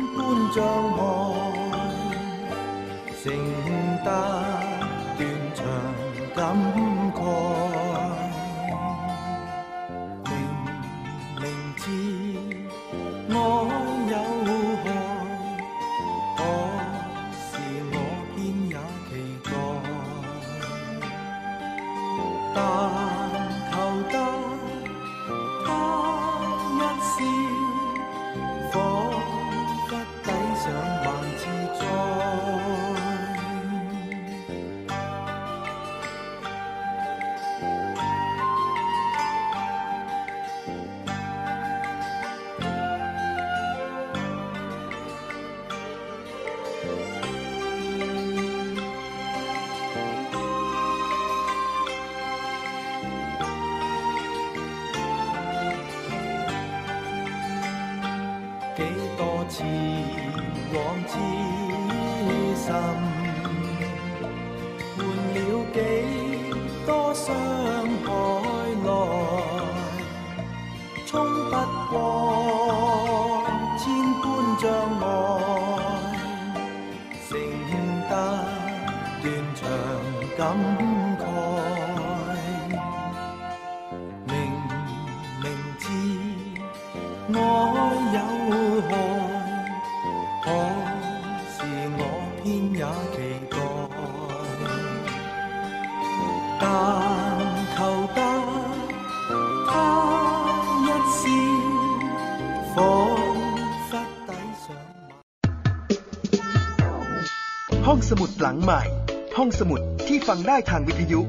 [110.30, 111.20] ฟังได้ทางวิทยุ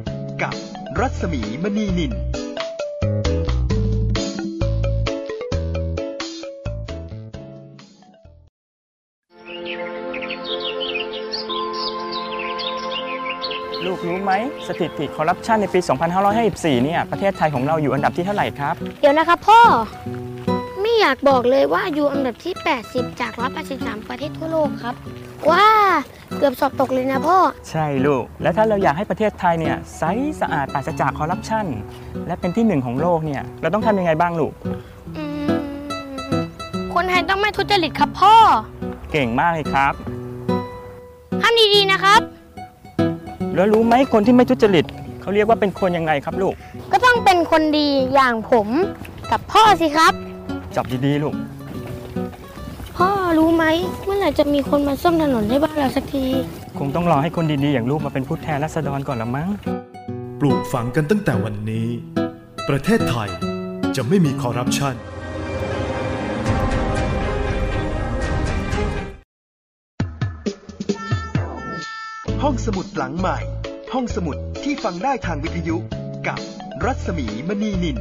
[0.43, 0.55] กับ
[1.01, 2.13] รัศมีมณีนิน
[13.85, 14.33] ลูกรู้ไหม
[14.69, 15.81] สถิติคอร์รัปชันในปี
[16.33, 19.61] 2554 เนี่ย ประเทศไทยของเราอยู่อันดับที่เท่าไหร่ครับ เดี๋ยวนะครับพ่อ
[20.81, 22.55] ไม่อยากบอกเลยว่าอยู่อันดับที่
[22.89, 23.33] 80 จาก
[23.71, 24.95] 183 ประเทศทั่วโลกครับ
[25.51, 27.39] ว้าเกือบสอบตกเลยนะพ่อ
[27.71, 30.03] ใช่ลูก และถ้าเราอยากให้ประเทศไทยเนี่ยใส
[30.41, 31.67] สะอาดปราศจากคอร์รัปชัน
[32.27, 34.53] และเป็นที่หนึ่งของโลกเนี่ยเราต้องทำยังไงบ้างลูก
[35.17, 35.47] อืม
[36.95, 38.35] คนไทยต้องไม่ทุจริตครับพ่อ
[39.13, 39.95] เก่งมากเลยครับ
[41.43, 42.21] ทำดีๆนะครับ
[43.55, 44.85] แล้วรู้ไหมคนที่ไม่ทุจริต
[45.21, 46.55] เขาเรียกว่าเป็นคนยังไงครับลูก
[46.93, 48.69] ก็ต้องเป็นคนดีอย่างผม
[49.31, 50.13] กับพ่อสิครับ
[50.77, 51.35] จับดีๆลูก
[52.97, 53.65] พ่อรู้ไหม
[54.05, 56.27] เมื่อไหร่จะมีคนมาซ่อมถนนให้บ้านเราสักที
[56.79, 59.49] คงต้องรอให้คนดีๆ อย่างลูกมาเป็นผู้แทนรัษฎรก่อนละมั้ง
[60.41, 61.89] ปลูกฝังกันตั้งแต่วันนี้
[62.69, 63.29] ประเทศไทย
[63.97, 64.95] จะไม่มีคอร์รัปชัน
[72.43, 73.39] ห้องสมุดหลังใหม่
[73.93, 75.77] ห้องสมุดที่ฟังได้ทางวิทยุ
[76.27, 76.39] กับ
[76.85, 77.99] รัศมีมณีนิน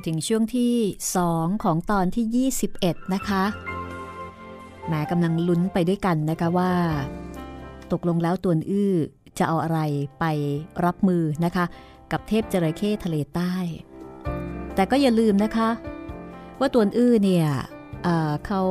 [0.00, 0.74] มาถึงช่วงที่
[1.20, 3.44] 2 ของตอนที่ 21 นะคะ
[4.86, 6.72] แหมกำลังลุ้นไปด้วยกันนะคะว่า
[7.92, 8.94] ตกลงแล้วตัวอื้อ
[9.38, 9.80] จะเอาอะไร
[10.20, 10.24] ไป
[10.84, 11.64] รับมือนะคะ
[12.12, 13.54] กับเทพจระเข้ทะเลใต้
[14.74, 15.68] แต่ก็อย่าลืมนะคะ
[16.60, 17.48] ว่าตัวอื้อเนี่ย
[18.46, 18.62] เขา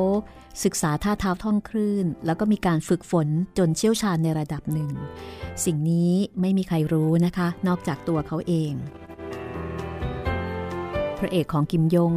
[0.64, 4.92] ศึกษาท่าเท้าท่องคลื่น แล้วก็มีการฝึกฝนจนเชี่ยวชาญในระดับหนึ่ง
[5.66, 6.12] สิ่งนี้
[6.42, 8.74] ไม่มีใครรู้นะคะ นอกจากตัวเขาเอง
[11.20, 12.14] พระเอกของกิมยง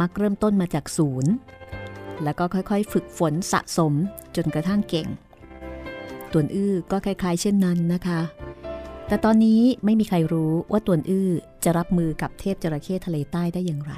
[0.00, 1.32] มักเริ่มต้นมาจากศูนย์
[2.24, 3.92] แล้วก็ค่อยๆ ฝึกฝนสะสม
[4.36, 5.08] จนกระทั่งเก่ง
[6.32, 8.20] ตวนอื้อก็คล้ายๆ เช่นนั้นนะคะ
[9.08, 11.30] แต่ตอนนี้ไม่มีใครรู้ว่าตวนอื้อ
[11.64, 13.92] จะรับมือกับเทพจระเข้ทะเลใต้ได้อย่างไร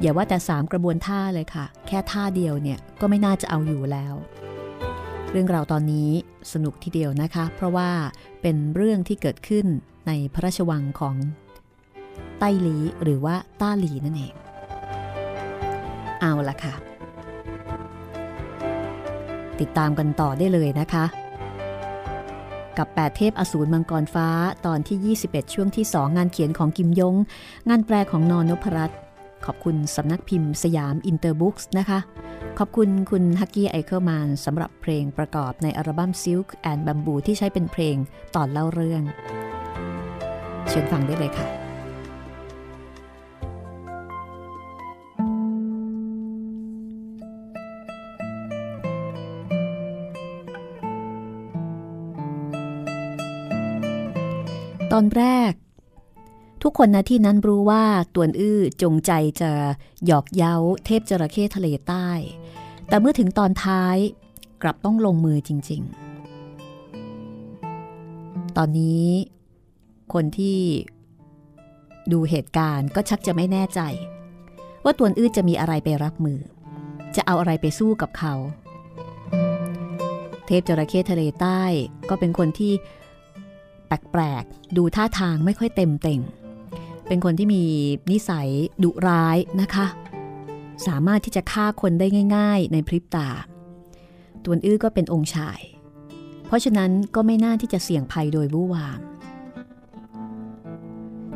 [0.00, 4.14] อย่าว่าแต่3กระบวนท่าเลยค่ะ แค่ท่าเดียวเนี่ยก็ไม่น่าจะเอาอยู่แล้ว
[5.30, 6.10] เรื่องราวตอนนี้
[6.52, 7.90] สนุกทีเดียวนะคะ เพราะว่า
[8.42, 9.66] เป็นเรื่องที่เกิดขึ้น
[10.06, 11.14] ในพระราชวังของ
[12.38, 14.34] ไต้หลีหรือว่าต้าหลีนั่นเอง
[16.20, 16.74] เอาละค่ะ
[19.60, 21.04] ติดตามกันต่อได้เลยนะคะ
[22.78, 24.28] กับ 8 เทพอสูรมังกรฟ้า
[24.66, 27.14] ตอนที่ 21 ช่วงที่ 2 งานเขียนของกิมยง
[27.68, 28.98] งานแปลของนอนนพรัตน์
[29.46, 31.98] ขอบคุณสำนักพิมพ์สยามอินเตอร์บุ๊กส์นะคะ
[32.58, 37.96] ขอบคุณคุณฮักกี้ไอเคิลแมนสำหรับเพลงประกอบในอัลบั้ม Silk and Bamboo ที่ใช้เป็นเพลง
[38.34, 39.02] ตอนเล่าเรื่อง
[40.68, 41.57] เชิญฟังได้เลยค่ะ
[54.92, 55.52] ตอนแรก
[56.62, 59.50] ทุกคนนะที่นั้นรู้ว่าตวนอื้อจงใจจะ
[60.06, 62.08] หยอกเย้าเทพจระเข้ทะเลใต้
[62.88, 63.96] แต่เมื่อถึงตอนท้าย
[64.62, 65.82] กลับต้องลงมือจริง
[67.18, 69.06] ๆ ตอนนี้
[70.12, 70.58] คนที่
[72.12, 73.80] ดูเหตุการณ์ก็ชักจะไม่แน่ใจ
[74.84, 76.40] ว่าตวนอื้อจะมีอะไรไปรับมือ
[77.16, 78.34] จะเอาอะไรไปสู้กับเขา
[80.46, 81.62] เทพจระเข้ทะเลใต้
[82.08, 82.72] ก็เป็นคนที่
[83.88, 86.20] แปลกๆ ดูท่าทางไม่ค่อยเต็มเต่ง
[87.06, 87.64] เป็นคนที่มี
[88.10, 88.48] นิสัย
[88.82, 89.86] ดุร้ายนะคะ
[90.86, 93.28] สามารถที่จะฆ่าคนได้ง่าย ๆ ในพริบตา
[94.44, 95.60] ตวนอื้อก็เป็นองค์ชาย
[96.46, 99.00] เพราะฉะนั้นก็ไม่น่าที่จะเสี่ยงภัยโดยบู้วาม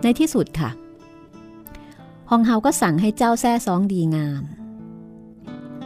[0.03, 0.71] ในที่สุดค่ะ
[2.31, 4.43] ฮองเฮาก็สั่งให้เจ้าแซ่ซ้องดีงาม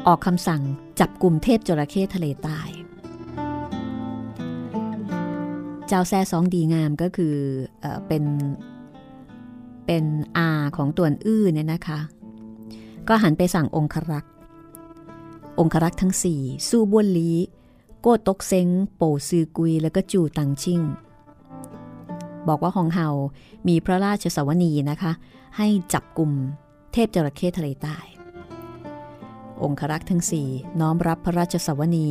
[0.07, 0.63] ออกคำสั่ง
[1.01, 2.61] จับกลุ่มเทพจระเข้ทะเลใต้
[5.89, 7.35] เจ้าแซ่ซองดีงามก็คือ
[7.81, 8.25] เอเป็น
[9.87, 10.05] เป็น
[10.37, 11.99] อาของตวนอื้อเนี่ยนะคะ
[13.09, 14.33] ก็หันไปสั่งองครักษ์
[15.59, 17.31] องครักษ์ทั้งสี่สู้บ้วนลี
[18.01, 20.81] โก้ตกเซ็งโปซือกุย แล้วก็จูตังชิ่ง
[22.49, 23.09] บอกว่าฮองเฮา
[23.69, 25.13] มีพระราชสวนีนะคะ
[25.57, 26.31] ให้จับกลุ่ม
[26.93, 27.97] เทพจระเข้ทะเลใต้
[29.63, 30.49] องครักษ์ทั้งสี่
[30.81, 32.09] น้อมรับพระราชสวนี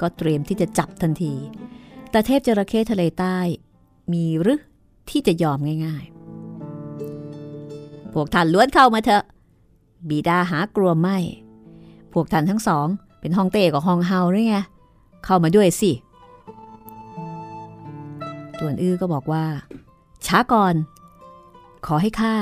[0.00, 1.34] ก็เตรียมที่จะจับทันที
[2.10, 3.38] แต่เทพจระเข้ทะเลใต้
[4.12, 4.60] มีหรือ
[5.10, 9.24] ที่จะยอมง่ายๆ พวกท่านล้วนเข้ามาเถอะ
[10.08, 11.18] บีดาหากลัวไม่
[12.12, 12.86] พวกท่านทั้งสอง
[13.20, 14.56] เป็นฮองเต้กับฮองเฮาหรือไง
[15.24, 15.92] เข้ามาด้วยสิ
[18.58, 19.44] ต่วนอื้อก็บอกว่า
[20.26, 20.74] ช้าก่อน
[21.86, 22.34] ขอให้ข้า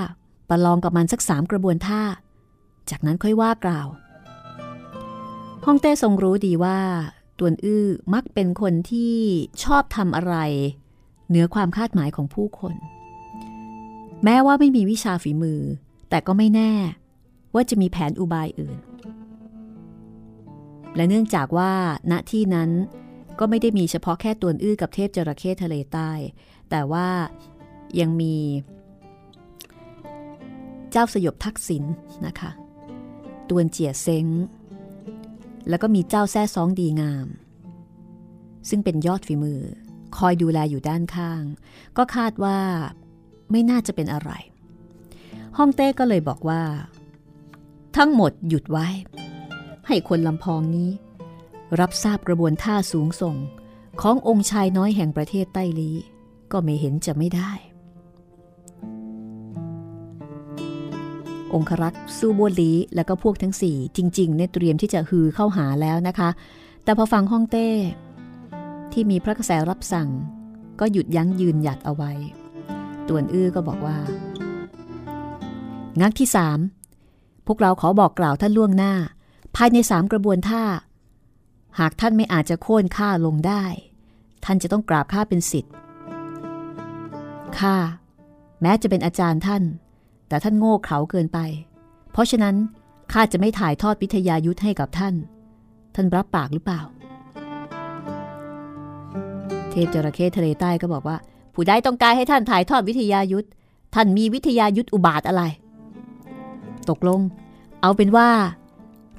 [0.49, 2.03] ประลองกับมันสักสามกระบวนท่า
[2.91, 3.87] จากนั้นค่อยว่ากล่าว
[5.65, 6.79] ฮองเต้ทรงรู้ดีว่า
[7.39, 9.15] ตวนอื้อมักเป็นคนที่
[9.65, 10.37] ชอบทำอะไร
[11.29, 12.75] เหนือความคาดหมายของผู้คน
[14.25, 15.61] แม้ว่าไม่มีวิชาฝีมือ
[16.11, 16.73] แต่ก็ไม่แน่
[17.55, 18.79] ว่าจะมีแผนอุบายอื่น
[20.97, 21.73] และเนื่องจากว่า
[22.11, 22.71] ณที่นั้น
[23.39, 26.11] ก็ไม่ได้มีเฉพาะแค่ตวนอื้อกับเทพจระเข้ทะเลใต้
[26.71, 27.09] แต่ว่า
[28.01, 28.37] ยังมี
[30.91, 31.85] เจ้าสยบทักษิณ
[32.27, 32.51] นะคะ
[33.49, 34.27] ตวนเจียเซ้ง
[35.69, 37.27] แล้วก็มีเจ้าแซ่ซองดีงาม
[38.69, 39.61] ซึ่งเป็นยอดฝีมือ
[40.17, 41.43] คอยดูแลอยู่ด้านข้าง
[41.97, 42.59] ก็คาดว่า
[43.51, 44.31] ไม่น่าจะเป็นอะไร
[45.57, 46.63] ฮ่องเต้ก็เลยบอกว่า
[47.97, 48.87] ทั้งหมดหยุดไว้
[49.87, 50.91] ให้คนลำพองนี้
[51.81, 53.37] รับทราบกระบวนท่าสูงส่ง
[54.01, 55.91] ขององค์ชายน้อยแห่งประเทศไต้ลี
[56.53, 57.53] ก็ไม่เห็นจะไม่ได้
[61.55, 66.31] องครักษ์สู้บวลีแล้วก็พวกทั้งสี่จริงๆเนี่ยเตรียมที่จะฮือเข้าหาแล้วนะคะ
[66.85, 67.69] แต่พอฟังฮ่องเต้
[68.93, 70.09] ที่มีพระกระแสรับสั่ง
[70.81, 72.13] ก็หยุดยั้งยืนหยัดเอาไว้
[73.09, 73.99] ตวนอื้อก็บอกว่า
[76.01, 76.59] งักที่สาม
[77.47, 78.95] พวกเราขอบอกกล่าวท่านล่วงหน้า
[79.57, 80.63] ภายในสามกระบวนท่า
[81.79, 83.65] หากท่านไม่อาจจะโค่นข้าลงได้
[84.45, 85.73] ท่านจะต้องกราบข้าเป็นสิทธิ์
[87.59, 87.77] ข้า
[88.61, 89.63] แม้จะเป็นอาจารย์ท่าน
[90.29, 91.39] แต่ท่านโง่เขลาเกินไป
[92.13, 92.57] เพราะฉะนั้น
[93.13, 95.15] ข้าจะไม่ถ่ายทอดวิทยายุทธให้กับท่าน
[95.95, 96.81] ท่านรับปากหรือเปล่า
[99.71, 101.17] เทพจระเข้ทะเลใต้ก็บอกว่า
[101.55, 103.47] ผู้ใดต้องการให้ท่านถ่ายทอดวิทยายุทธ
[103.95, 105.43] ท่านมีวิทยายุทธอุบาทอะไร
[106.89, 107.21] ตกลง
[107.83, 108.29] เอาเป็นว่า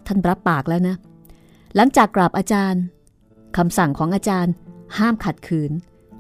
[0.08, 0.96] ท่านรับปากแล้วนะ
[1.76, 2.82] หลังจากกราบอาจารย์
[3.58, 4.54] คำสั่งของอาจารย์
[4.98, 5.72] ห้ามขัดขืน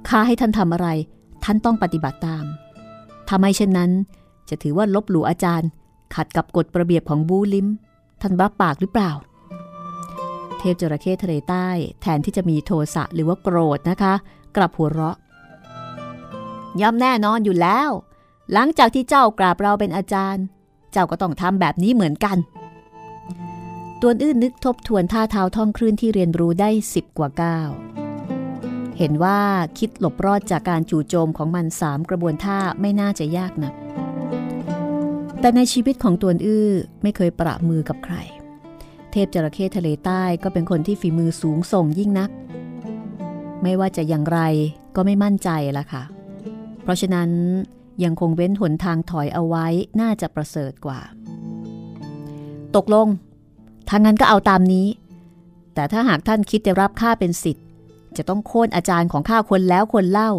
[0.07, 0.87] ข้าให้ท่านทำอะไร
[1.43, 2.45] ท่านต้องปฏิบัติตาม
[3.29, 3.91] ทำไมเช่นนั้น
[4.49, 5.69] จะถือว่าลบหลู่อาจารย์
[6.15, 7.67] ขัดกับกฎระเบียบของบูลิม
[8.21, 9.11] ท่านรับปากหรือเปล่า
[10.57, 11.67] เทพจระเข้ทะเลใต้
[12.01, 14.13] แทนที่จะมีโทสะหรือว่าโกรธนะคะ
[14.55, 15.17] กลับหัวเราะ
[16.81, 17.89] ย่อมแน่นอนอยู่แล้ว
[18.53, 20.43] หลังจากที่เจ้ากราบเราเป็นอาจารย์
[20.91, 22.37] เจ้าก็ต้องทำแบบนี้เหมือนกัน
[24.01, 27.69] ตัวอื้นนึกทบทวนท่าเท้าท่องคลื่นที่เรียนรู้ได้สิบกว่าก้าว
[28.99, 29.39] เห็นว่า
[29.79, 33.73] คิดหลบรอดจากการจู่โจมของมันสามกระบวนท่าไม่น่าจะยากนะัก
[35.39, 36.69] แต่ในชีวิตของตัวอื้อ
[37.03, 38.15] ไม่เคยประมือกับใคร
[39.11, 42.29] เทพจระเข้ทะเลใต้ก็เป็นคนที่ฝีมือสูงส่งยิ่งนัก
[43.63, 44.39] ไม่ว่าจะอย่างไร
[44.95, 46.03] ก็ไม่มั่นใจละค่ะ
[46.83, 47.29] เพราะฉะนั้น
[48.03, 49.67] ยังคงเว้นหนทางถอยเอาไว้
[50.01, 50.99] น่าจะประเสริฐกว่า
[52.75, 53.07] ตกลง
[53.89, 54.87] ถ้างนั้นก็เอาตามนี้
[55.73, 57.65] แต่ถ้าหากท่านคิดจะรับข้าเป็นสิทธิ์
[58.17, 60.31] จะต้องโค่นอาจารย์ของข้าคนแล้วคนเล่า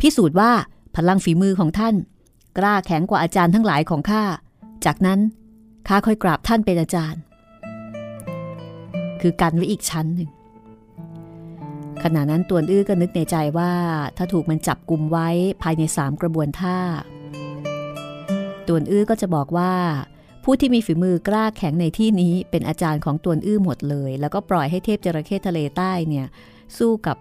[0.00, 0.52] พิสูจน์ว่า
[0.96, 1.94] พลังฝีมือของท่าน
[2.58, 4.24] กล้าแข็งกว่าอาจารย์ทั้งหลายของข้า
[4.84, 5.20] จากนั้น
[5.88, 7.20] ข้าค่อยกราบท่านเป็นอาจารย์
[9.20, 10.30] คือกันไว้อีกชั้นหนึ่ง
[12.02, 13.72] ขณะนั้นตวนอื้อก็นึกในใจว่า
[14.16, 15.28] ถ้าถูกมันจับกลุ่มไว้
[15.62, 16.78] ภายในสามกระบวนท่า
[18.68, 19.72] ตวนอื้อก็จะบอกว่า
[20.44, 26.26] ผู้ที่มีฝีมือกล้าแข็งในที่นี้เป็นอาจารย์ของตวนอื้อหมดเลย แล้วก็ปล่อยให้เทพจระเข้ทะเลใต้เนี่ย
[26.78, 27.16] สู้กับ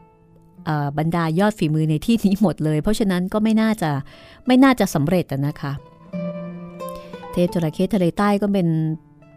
[0.98, 3.92] บรรดายอดฝีมือในที่นี้หมดเลย เพราะฉะนั้นก็ไม่น่าจะ
[4.48, 5.72] ไม่น่าจะสำเร็จนะคะ
[7.32, 8.68] เทพจระเข้ทะเลใต้ก็เป็น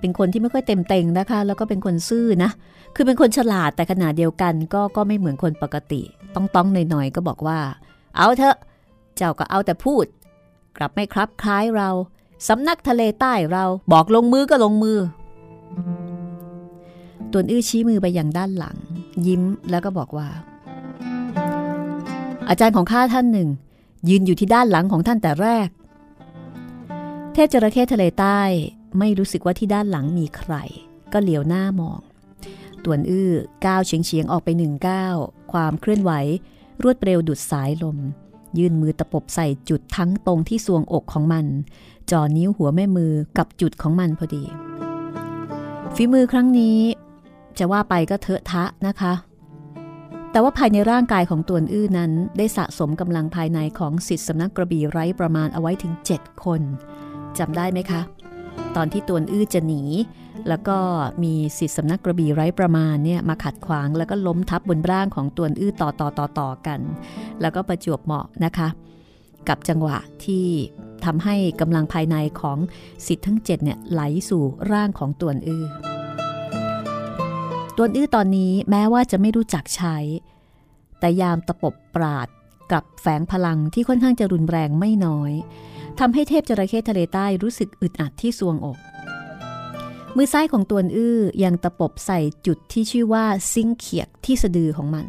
[0.00, 2.50] เป็นคนที่ไม่ค่อยเต็มเต็งนะคะ แล้วก็เป็นคนซื่อนะ
[2.94, 6.02] คือเป็นคนฉลาดแต่ขนาดเดียวกัน ก็ก็ไม่เหมือนคนปกติ
[6.34, 7.58] ต้องต้องหน่อยๆก็บอกว่า
[8.16, 8.56] เอาเถอะ
[9.16, 10.04] เจ้าก็เอาแต่พูด
[10.76, 11.90] กลับไม่ครับคล้ายเรา
[12.48, 14.98] สำนักทะเลใต้เราบอกลงมือก็ลงมือ
[17.32, 18.76] ตวนอื้อชี้มือไปยังด้านหลัง
[19.26, 20.28] ยิ้มแล้วก็บอกว่า
[22.48, 23.48] อาจารย์ของข้าท่านหนึ่ง
[24.08, 25.68] ยืนอยู่ที่ด้านหลังของท่านแต่แรก
[27.32, 28.40] เทพจระเข้ทะเลใต้
[28.98, 30.54] ไม่รู้สึกว่าที่ด้านหลังมีใคร
[31.12, 32.00] ก็เหลียวหน้ามอง
[32.84, 33.32] ตวนอื้อ
[33.66, 35.16] ก้าวเฉียงเฉียงออกไปหนึ่งก้าว
[35.52, 36.12] ความเคลื่อนไหว
[36.82, 37.98] รวดเร็วดุดสายลม
[38.58, 41.46] ยื่นมือตะปบใส่จุดทั้งตรงที่สวงอกของมัน
[42.10, 44.44] จ่อนิ้วหัวแม่มือกับจุดของมันพอดี
[45.94, 46.78] ฝีมือครั้งนี้
[47.58, 49.12] จะว่าไปก็เถอะทะนะคะ
[50.32, 56.60] แต่ว่าภายในร่างกายของตวนอื้อนั้น ได้สะสมกำลังภายในของสิทธิสำนักกระบี่ไร้ประมาณเอาไว้ถึง 7 คน
[57.38, 58.00] จำได้ไหมคะ
[58.76, 59.82] ตอนที่ตวนอื้อจะหนี
[60.48, 60.78] แล้วก็
[61.22, 66.80] มีสิทธิสำนักกระบี่ไร้ประมาณเนี่ยมาขัดขวางแล้วก็ล้มทับบนร่างของตวนอื้อต่อต่อต่อต่อกัน
[67.40, 68.68] แล้วก็ประจวบเหมาะนะคะ
[69.48, 70.46] กับจังหวะที่
[71.04, 72.58] ทำให้กำลังภายในของ
[73.06, 75.64] สิทธิ์ทั้ง7เนี่ยไหลสู่ร่างของตวนอื้อ
[77.80, 79.96] ตัวนอื้อตอนนี้แม้ว่าจะไม่รู้จักใช้
[80.98, 82.28] แต่ยามตะปบปราด
[82.72, 85.32] กับแฝงพลังที่ค่อนข้างจะรุนแรงไม่น้อย
[85.98, 88.78] ทำให้เทพจระเข้ทะเลใต้รู้สึกอึดอัดที่ซวงอก
[90.16, 95.06] มือซ้ายของตัวอื้อยังตะปบใส่จุดที่ชื่อว่าซิงเขียกที่สะดือของมัน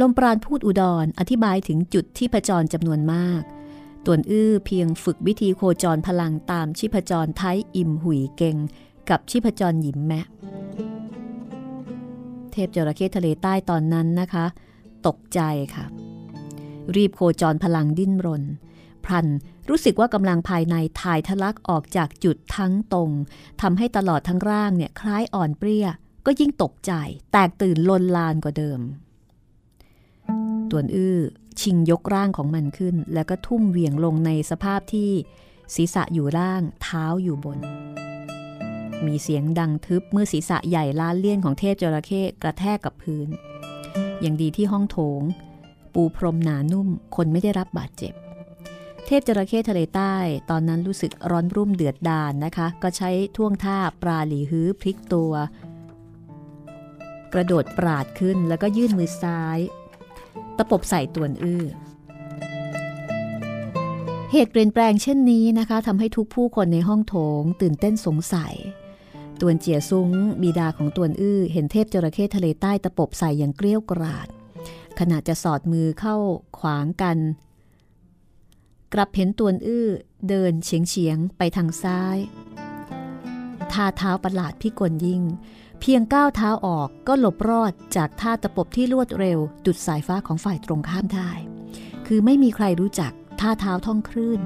[0.00, 3.42] ลมปราณพูดอุดรออธิบายถึงจุดที่ผจรจำนวนมาก
[4.06, 8.56] ตัวอื้อเพียงฝึกวิธีโคจรพลังตามชีพจรไทยอิมหุยเก่ง
[9.10, 10.26] กับชีพจรหยิมแมะ
[12.52, 14.46] เทพจระเข้ทะเลใต้ตอนนั้นนะคะ
[15.06, 15.40] ตกใจ
[15.74, 15.84] ค่ะ
[16.96, 18.42] รีบโคจรพลังดิ้นรน
[19.04, 19.26] พลัน
[19.68, 23.10] รู้สึกว่ากำลังภายในถ่ายทะลักออกจากจุดทั้งตรง
[23.62, 25.86] ทำให้ตลอดทั้งร่างเนี่ยคล้ายอ่อนเปรี้ย
[26.26, 26.92] ก็ยิ่งตกใจ
[27.32, 28.80] แตกตื่นลนลานกว่าเดิม
[30.70, 31.18] ตวนอื้อ
[31.60, 35.10] ชิงยกร่างของมันขึ้น แล้วก็ทุ่มเหวี่ยงลงในสภาพที่
[35.74, 37.58] ศีรษะอยู่ล่างเท้าอยู่บน
[39.06, 43.28] มีเสียงดังทึบเมื่อศีรษะใหญ่ล้านเลี่ยนของเทพจระเข้กระแทกกับพื้น
[44.20, 45.22] อย่างดีที่ห้องโถง
[45.94, 48.14] ปูพรมหนานุ่ม คนไม่ได้รับบาดเจ็บ
[49.06, 50.14] เทพจระเข้ทะเลใต้
[50.50, 55.32] ตอนนั้นรู้สึกร้อนรุ่มเดือดดานนะคะ ก็ใช้ท่วงท่าปลาหลีฮื้อพลิกตัว
[57.32, 59.58] กระโดดปราดขึ้นแล้วก็ยื่นมือซ้าย
[60.56, 61.64] ตะปบใส่ตวนอื้อ
[64.32, 68.54] เหตุเปลี่ยนแปลงเช่นนี้นะคะทำให้ทุกผู้คนในห้องโถงตื่นเต้นสงสัย
[69.40, 70.10] ตวนเจียซุ้ง
[70.42, 74.28] บิดาของตวนอื้อ เห็นเทพจระเข้ทะเลใต้ตะปบใส่อย่างเกลี้ยวกราด
[74.98, 76.16] ขณะจะสอดมือเข้า
[76.58, 77.18] ขวางกัน
[78.92, 79.88] กลับเห็นตวนอื้อ
[80.28, 82.18] เดินเฉียงเฉียงไปทางซ้าย
[83.72, 85.22] ท่าเท้าประหลาดพิกลยิ่ง
[85.80, 91.30] เพียงก้าวเท้าออกก็หลบรอดจากท่าตะปบที่รวดเร็ว ดุดสายฟ้าของฝ่ายตรงข้ามได้
[92.06, 94.40] คือไม่มีใครรู้จักท่าเท้าท่องคลื่น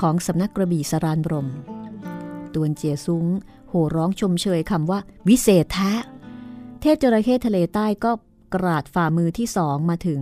[0.00, 1.48] ของสำนักกระบี่สรานบรม
[2.54, 3.26] ตวนเจียซุ้ง
[3.70, 5.92] โห่ร้องชมเชยคำว่า วิเศษแท้
[6.80, 8.12] เทพจระเข้ทะเลใต้ก็
[8.54, 10.20] กราดฝ่ามือที่สองมาถึง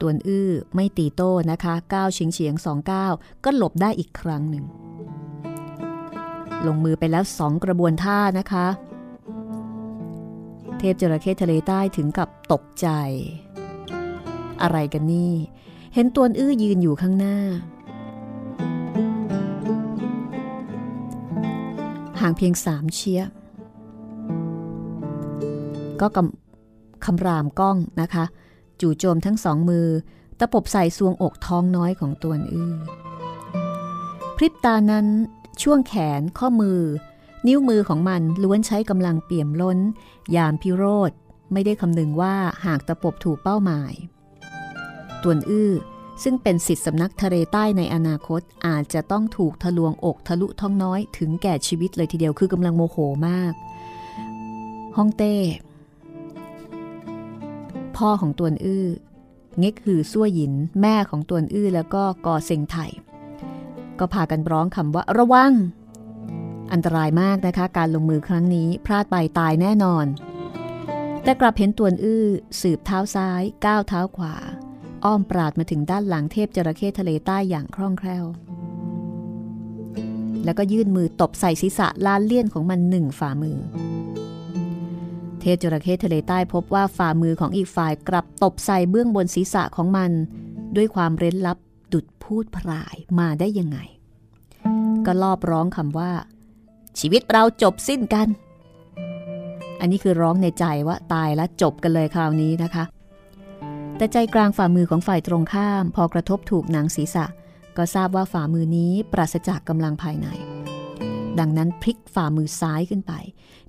[0.00, 3.12] ตวนอื้อไม่ตีโต้นะคะก้าวเฉียงเฉียงสองก้าว
[3.44, 4.64] ก็หลบได้อีกครั้งหนึ่ง
[6.66, 8.66] ลงมือไปแล้วสองกระบวนท่านะคะ
[10.78, 12.88] เทพจระเข้ทะเลใต้ถึงกับตกใจ
[14.62, 15.34] อะไรกันนี่
[15.94, 17.36] เห็นตัวอื้อยืนอยู่ข้างหน้า
[22.22, 23.22] ห่างเพียงสามเชีย
[26.00, 28.24] ก็กำคำรามกล้องนะคะ
[28.80, 29.86] จู่โจมทั้งสองมือ
[30.38, 32.74] ตะปบใส่ซวงอกท้องน้อยของตัวอื้อ
[34.36, 35.06] พริบตานั้น
[35.62, 36.80] ช่วงแขนข้อมือ
[37.46, 39.78] นิ้วมือของมันล้วนใช้กำลังเปี่ยมล้น
[40.36, 41.10] ยามพิโรธ
[41.52, 43.92] ไม่ได้คำนึงว่าหากตะปบถูกเป้าหมาย
[45.22, 45.72] ตวนอื้อ
[46.22, 52.96] ซึ่งเป็นสิทธิสำนักทะเลใต้ในอนาคตอาจจะต้องถูกทะลวงอกทะลุท้องน้อยถึงแก่ชีวิตเลยทีเดียวคือกำลังโมโห
[53.28, 53.52] มาก
[54.96, 55.36] ฮ่องเต้
[57.96, 58.86] พ่อของตวนอื้อ
[59.58, 62.76] เง็กหือซั่วหยิน แม่ของตวนอื้อแล้วก็กอเซ็งไถ
[63.98, 65.52] ก็พากันร้องคำว่าระวัง
[66.72, 70.06] อันตรายมากนะคะการลงมือครั้งนี้พลาดไปตายแน่นอน
[71.22, 72.24] แต่กลับเห็นตวนอื้อ
[72.60, 74.34] สืบเท้าซ้ายก้าวเท้าขวา
[75.04, 78.24] อ้อมปราดมาถึงด้านหลังเทพจระเข้ทะเลใต้อย่างคล่องแคล่ว
[80.44, 83.58] แล้วก็ยื่นมือตบใส่ศีรษะล้านเลี่ยนของมันหนึ่งฝ่ามือ
[85.40, 90.10] เทพจระเข้ทะเลใต้พบว่าฝ่ามือของอีกฝ่ายกลับตบใส่เบื้องบนศีรษะของมัน
[90.76, 91.58] ด้วยความเร้นลับ
[91.92, 93.78] ดุดพูดพรายมาได้ยังไง
[95.06, 96.10] ก็ลอบร้องคำว่า
[96.98, 98.28] ชีวิตเราจบสิ้นกัน
[99.80, 102.84] อันนี้คือร้องในใจว่าตายแล้วจบกันเลยคราวนี้นะคะ
[104.02, 107.26] แต่ใจกลางฝ่ามือของฝ่ายตรงข้าม พอกระทบถูกหนังศีรษะ
[107.76, 110.26] ก็ทราบว่าฝ่ามือนี้ปราศจากกำลังภายใน
[111.38, 113.12] ดังนั้นพลิกฝ่ามือซ้ายขึ้นไป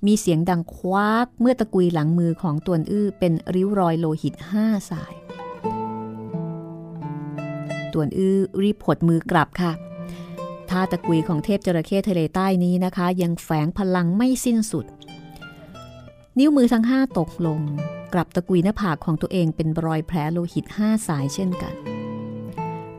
[0.05, 5.13] มีเสียงดังคว้ากเมื่อตะกุยหลังมือของตวนอื้อเป็นริ้วรอยโลหิตห้าสาย
[7.93, 9.71] ตวนอื้อรีบผดมือกลับค่ะ
[10.69, 14.85] ท่าตะกุยของเทพจระเข้ทะเลใต้นี้นะคะ ยังแฝงพลังไม่สิ้นสุด
[16.39, 17.61] นิ้วมือทั้งห้าตกลง
[18.13, 21.73] กลับตะกุยหน้าผากของตัวเองเป็นรอยแผลโลหิตห้าสายเช่นกัน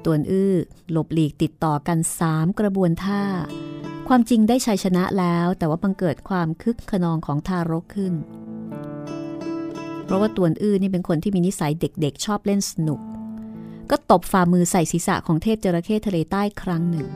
[0.05, 0.55] ตวนอื้อ
[0.91, 3.23] หลบหลีกติดต่อกันสามกระบวนท่า
[4.09, 8.15] ความจริงได้ชัยชนะแล้ว แต่ว่าบังเกิดความคึกขนองของทารกขึ้น
[10.05, 13.01] เพราะว่าตวนอื้อนี่เป็นคนที่มีนิสัยเด็กๆ ชอบเล่นสนุก
[13.91, 17.09] ก็ตบฝ่ามือใส่ศีรษะของเทพจระเข้ทะเลใต้ครั้งหนึ่ง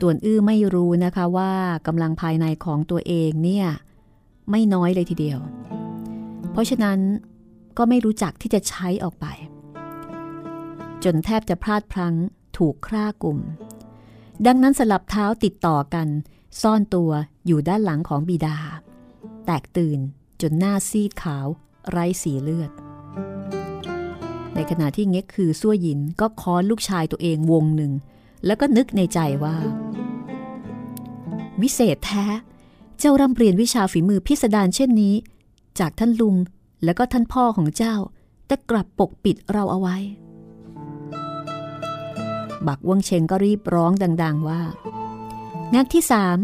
[0.00, 1.52] ตวนอื้อไม่รู้นะคะว่า
[1.86, 3.66] กำลังภายในของตัวเองเนี่ย
[4.50, 5.40] ไม่น้อยเลยทีเดียว
[6.54, 6.98] เพราะฉะนั้น
[7.78, 9.26] ก็ไม่รู้จักที่จะใช้ออกไป
[11.04, 12.14] จนแทบจะพลาดพลั้ง
[12.56, 13.38] ถูกคร่ากลุ่ม
[14.46, 16.08] ดังนั้นสลับเท้าติดต่อกัน
[16.62, 17.10] ซ่อนตัว
[17.46, 18.56] อยู่ด้านหลังของบิดา
[19.46, 19.98] แตกตื่น
[20.40, 21.46] จนหน้าซีดขาว
[21.90, 22.70] ไร้สีเลือด
[24.54, 27.92] ในขณะที่เง็กคือซั่วยินก็ค้อนลูกชายตัวเองวงหนึ่ง
[28.46, 29.56] แล้วก็นึกในใจว่า
[31.62, 32.24] วิเศษแท้
[32.98, 35.14] เจ้าร่ำเรียนวิชาฝีมือพิสดารเช่นนี้
[35.78, 36.36] จากท่านลุง
[36.84, 37.94] และก็ท่านพ่อของเจ้า
[38.46, 39.96] แต่กลับปกปิดเราเอาไว้
[42.66, 44.62] บักว่งเชงก็รีบร้องดัง ๆว่า
[45.74, 46.38] งักที่สาม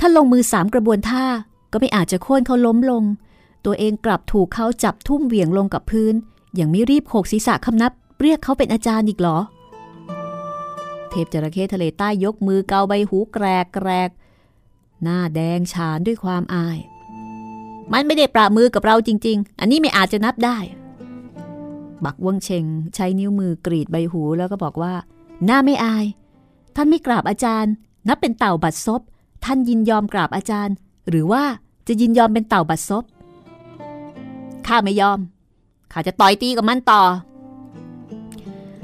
[0.00, 1.24] ถ้าลงมือสามกระบวนท่า
[1.72, 3.04] ก็ไม่อาจจะโค่นเขาล้มลง
[3.64, 6.14] ตัวเองกลับถูกเขาจับทุ่มเหวี่ยงลงกับพื้น
[6.54, 9.38] อย่างไม่รีบโขกศีรษะคำนับ เรียกเขาเป็นอาจารย์อีกหรอ
[11.10, 14.10] เทพจระเข้ทะเลใต้ยกมือเกาใบหูแกรกแกรก
[15.02, 16.78] หน้าแดงฉานด้วยความอาย
[17.92, 20.58] มันไม่ได้ปรามือกับเราจริง ๆ อันนี้ไม่อาจจะนับได้
[22.04, 22.64] บักว่งเชง
[22.94, 24.94] ใช้นิ้วมือกรีดใบหูแล้วก็บอกว่า
[25.44, 26.04] หน้าไม่อาย
[26.76, 27.72] ท่านไม่กราบอาจารย์
[28.08, 29.00] นับเป็นเต่าบัดซบ
[29.44, 30.74] ท่านยินยอมกราบอาจารย์
[31.08, 31.44] หรือว่า
[31.88, 33.04] จะยินยอมเป็นเต่าบัดซบ
[34.66, 35.18] ข้าไม่ยอม
[35.92, 37.02] ข้าจะต่อยตีกับมันต่อ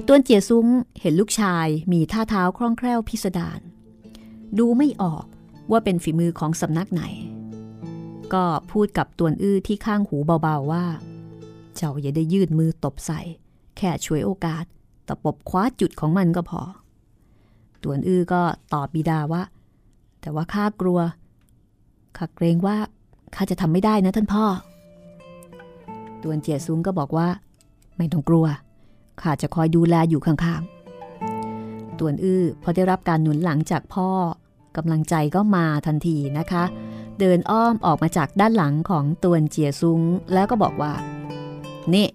[0.07, 0.67] ตวนเจียซุ้ง
[1.01, 3.61] เห็นลูกชายมีท่าเท้าคล่องแคล่วพิสดาร
[4.59, 5.25] ดูไม่ออก
[5.71, 7.03] ว่าเป็นฝีมือของสำนักไหน
[8.35, 10.85] ก็พูดกับตวนอื้อที่ข้างหูเบาๆว่า
[11.75, 13.21] เจ้าอย่าได้ยืดมือตบใส่
[13.77, 14.65] แค่ช่วยโอกาส
[15.09, 16.63] ตะปบคว้าจุดของมันก็พอ
[17.83, 18.43] ตวนอื้อก็
[18.75, 19.43] ตอบบิดาว่า
[20.21, 21.01] แต่ว่าข้ากลัว
[22.17, 22.77] ข้าเกรงว่า
[23.35, 24.45] ข้าจะทำไม่ได้นะท่านพ่อ
[26.23, 27.29] ตวนเจียซุ้งก็บอกว่า
[27.97, 28.47] ไม่ต้องกลัว
[29.23, 34.09] ข้าจะคอยดูแลอยู่ข้างๆ ตวนอื้อพอได้รับการหนุนหลังจากพ่อ
[34.77, 36.65] กำลังใจก็มาทันทีนะคะ
[37.21, 40.01] เดินอ้อมออกมาจากด้านหลังของตวนเจียซุ้ง
[40.33, 40.93] แล้วก็บอกว่า
[41.95, 42.09] นี่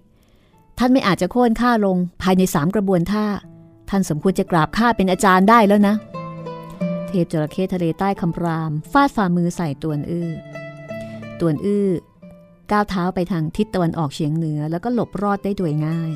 [0.78, 3.26] ท่านไม่อาจจะโค่นข้าลงภายในสามกระบวนท่า
[3.90, 5.96] ท่านสมควรจะกราบข้าเป็นอาจารย์ได้แล้วนะ
[7.08, 10.30] เทพจระเข้ทะเลใต้คำราม ฟาดฝ่ามือใส่ตวนอื้อ
[11.40, 11.90] ตวนอื้อ
[12.72, 16.12] ก้าวเท้าไปทางทิศตะวันออกเฉียงเหนือ แล้วก็หลบรอดได้โดยง่าย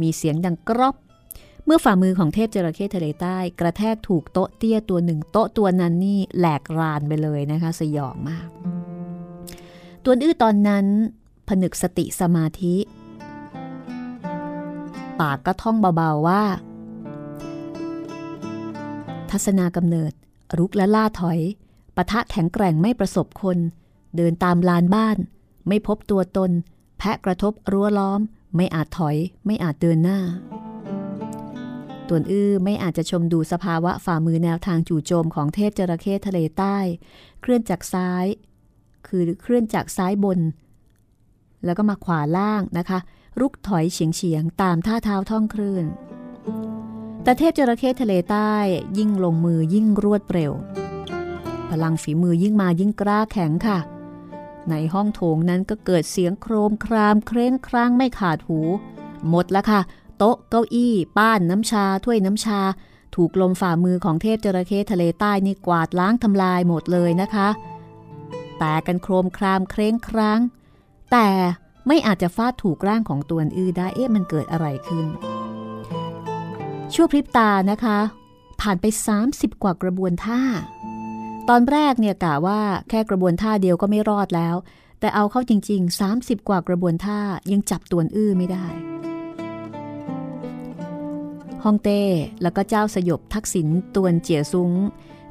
[0.00, 0.96] มีเสียงดังกรอบ
[1.66, 8.48] เมื่อฝ่ามือของเทพจระเข้ทะเลใต้ กระแทกถูกโต๊ะเตี้ยตัวหนึ่งโต๊ะตัวนั้นนี่แหลกรานไปเลยนะคะ สยองมาก
[10.04, 10.86] ตัวอื้อตอนนั้น
[11.48, 12.76] ผนึกสติสมาธิ
[15.20, 16.42] ปากก็ท่องเบาๆว่า
[19.30, 20.12] ทัศนากำเนิด
[20.58, 21.38] รุกและล่าถอย
[21.96, 23.58] ปะทะแข็งแกร่งไม่ประสบคน
[24.16, 25.16] เดินตามลานบ้าน
[25.68, 26.50] ไม่พบตัวตน
[26.98, 28.20] แพะกระทบรั้วล้อม
[28.56, 30.20] ไม่อาจถอย ไม่อาจเดินหน้า
[32.08, 36.76] ตวนอื้อไม่อาจจะชมดูสภาวะฝ่ามือแนวทางจู่โจมของเทพจระเข้ทะเลใต้
[37.40, 38.26] เคลื่อนจากซ้าย
[39.08, 40.40] คือเคลื่อนจากซ้ายบน
[41.64, 42.98] แล้วก็มาขวาล่างนะคะ
[43.40, 45.84] รุกถอยเฉียงเฉียงๆตามท่าเท้าท่องคลื่น
[47.22, 48.54] แต่เทพจระเข้ทะเลใต้
[48.98, 50.52] ยิ่งลงมือยิ่งรวดเร็ว
[51.70, 53.78] พลังฝีมือยิ่งมายิ่งกล้าแข็งค่ะ
[54.70, 58.60] ในห้องโถงนั้นก็เกิดเสียงโครมครามเคร่งครางไม่ขาดหู
[59.28, 59.80] หมดแล้วค่ะ
[60.24, 62.60] ต๊ะเก้าอี้ป้านน้ำชา ถ้วยน้ำชา
[63.16, 67.48] ถูกลมฝ่ามือของเทพจระเข้ทะเลใต้นี่กวาดล้างทำลายหมดเลยนะคะ
[68.58, 70.40] แต่กันโครมครามเคร่งคราง
[71.12, 71.28] แต่
[71.86, 75.06] ไม่อาจจะฟาดถูกร่างของตัวอื่นได้เอ๊ะมันเกิดอะไรขึ้น
[76.94, 77.98] ชั่วพริบตานะคะ
[78.60, 78.84] ผ่านไป
[79.24, 80.40] 30 กว่ากระบวนท่า
[81.48, 84.56] ตอนแรกเนี่ยกะว่าแค่กระบวนท่าเดียวก็ไม่รอดแล้ว
[85.00, 87.18] แต่เอาเข้าจริง ๆ 30 กว่ากระบวนท่า
[87.52, 88.66] ยังจับตัวอื้อไม่ได้
[91.64, 92.02] ฮองเต้
[92.42, 94.72] แล้วก็เจ้าสยบทักษิณตวนเจียซุ้ง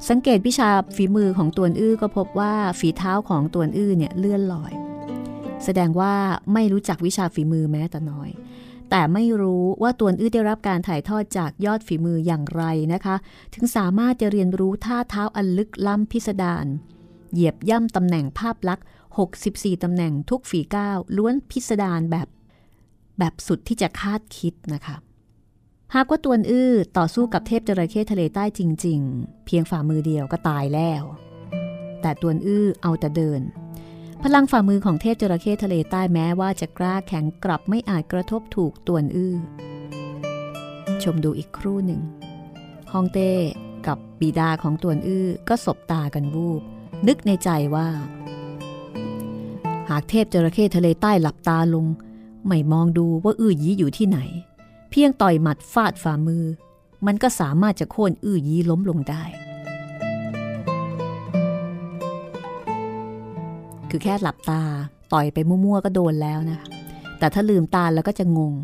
[0.08, 4.72] สังเกตวิชาฝีมือของตวนอื้อก็พบว่าฝีเท้าของตวนอื้อเนี่ยเลื่อนลอย
[5.64, 6.14] แสดงว่า
[6.52, 8.30] ไม่รู้จักวิชาฝีมือแม้แต่น้อย
[8.90, 12.62] แต่ไม่รู้ว่าตวนอื้อได้รับการถ่ายทอดจากยอดฝีมืออย่างไร
[12.92, 13.16] นะคะ
[13.54, 16.66] ถึงสามารถจะเรียนรู้ท่าเท้าอันลึกล้ำพิสดาร
[17.32, 18.86] เหยียบย่ำตำแหน่งภาพลักษณ์
[19.34, 22.28] 64 ตำแหน่งทุกฝีก้าวล้วนพิสดารแบบ
[23.18, 24.96] แบบสุดที่จะคาดคิดนะคะ
[25.94, 31.02] หากว่าตัวอื้อต่อสู้กับเทพจระเข้ทะเลใต้จริง ๆ เพียงฝ่ามือเดียวก็ตายแล้ว
[32.02, 33.40] แต่ตัวอื้อเอาแต่เดิน
[34.22, 39.34] พลังฝ่ามือของเทพจระเข้ทะเลใต้แม้ว่าจะกล้าแข็งกลับไม่อาจกระทบถูกตัวอื้อ
[41.02, 42.00] ชมดูอีกครู่หนึ่ง
[42.92, 43.32] ฮองเต้
[43.86, 46.62] กับบิดาของตัวอื้อก็สบตากันวูบ
[47.06, 47.88] นึกในใจว่า
[49.90, 51.86] หากเทพจระเข้ทะเลใต้หลับตาลง
[52.46, 54.18] ไม่มองดูว่าอื้อยี้อยู่ที่ไหน
[54.98, 56.44] พียงต่อยหมัดฟาดฝ่ามือ
[57.06, 59.22] มันก็สามารถจะโค่นอื้อยี้ล้มลงได้
[63.90, 64.62] คือแค่หลับตา
[65.12, 66.66] ต่อยไปมั่วๆก็โดนแล้วนะคะ
[67.18, 68.54] แต่ถ้าลืมตาแล้วก็จะงง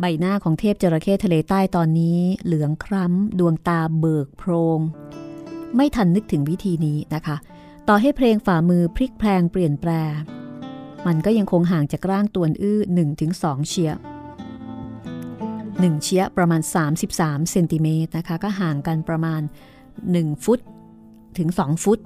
[0.00, 4.80] ใบหน้าของเทพจระเข้ทะเลใต้ตอนนี้ เหลืองคล้ำ ดวงตาเบิกโพรง
[5.76, 7.36] ไม่ทันนึกถึงวิธีนี้นะคะ
[7.88, 9.90] ต่อให้เพลงฝ่ามือพลิกแพลงเปลี่ยนแปล
[11.06, 12.80] มันก็ยังคงห่างจากร่างตัวอื้อ
[13.24, 13.92] 1-2 เชีย
[15.88, 16.60] 1 เชียประมาณ
[17.06, 19.40] 33เซนติเมตรนะคะก็ห่างกันประมาณ
[19.92, 20.60] 1 ฟุต
[21.38, 21.98] ถึง 2 ฟุต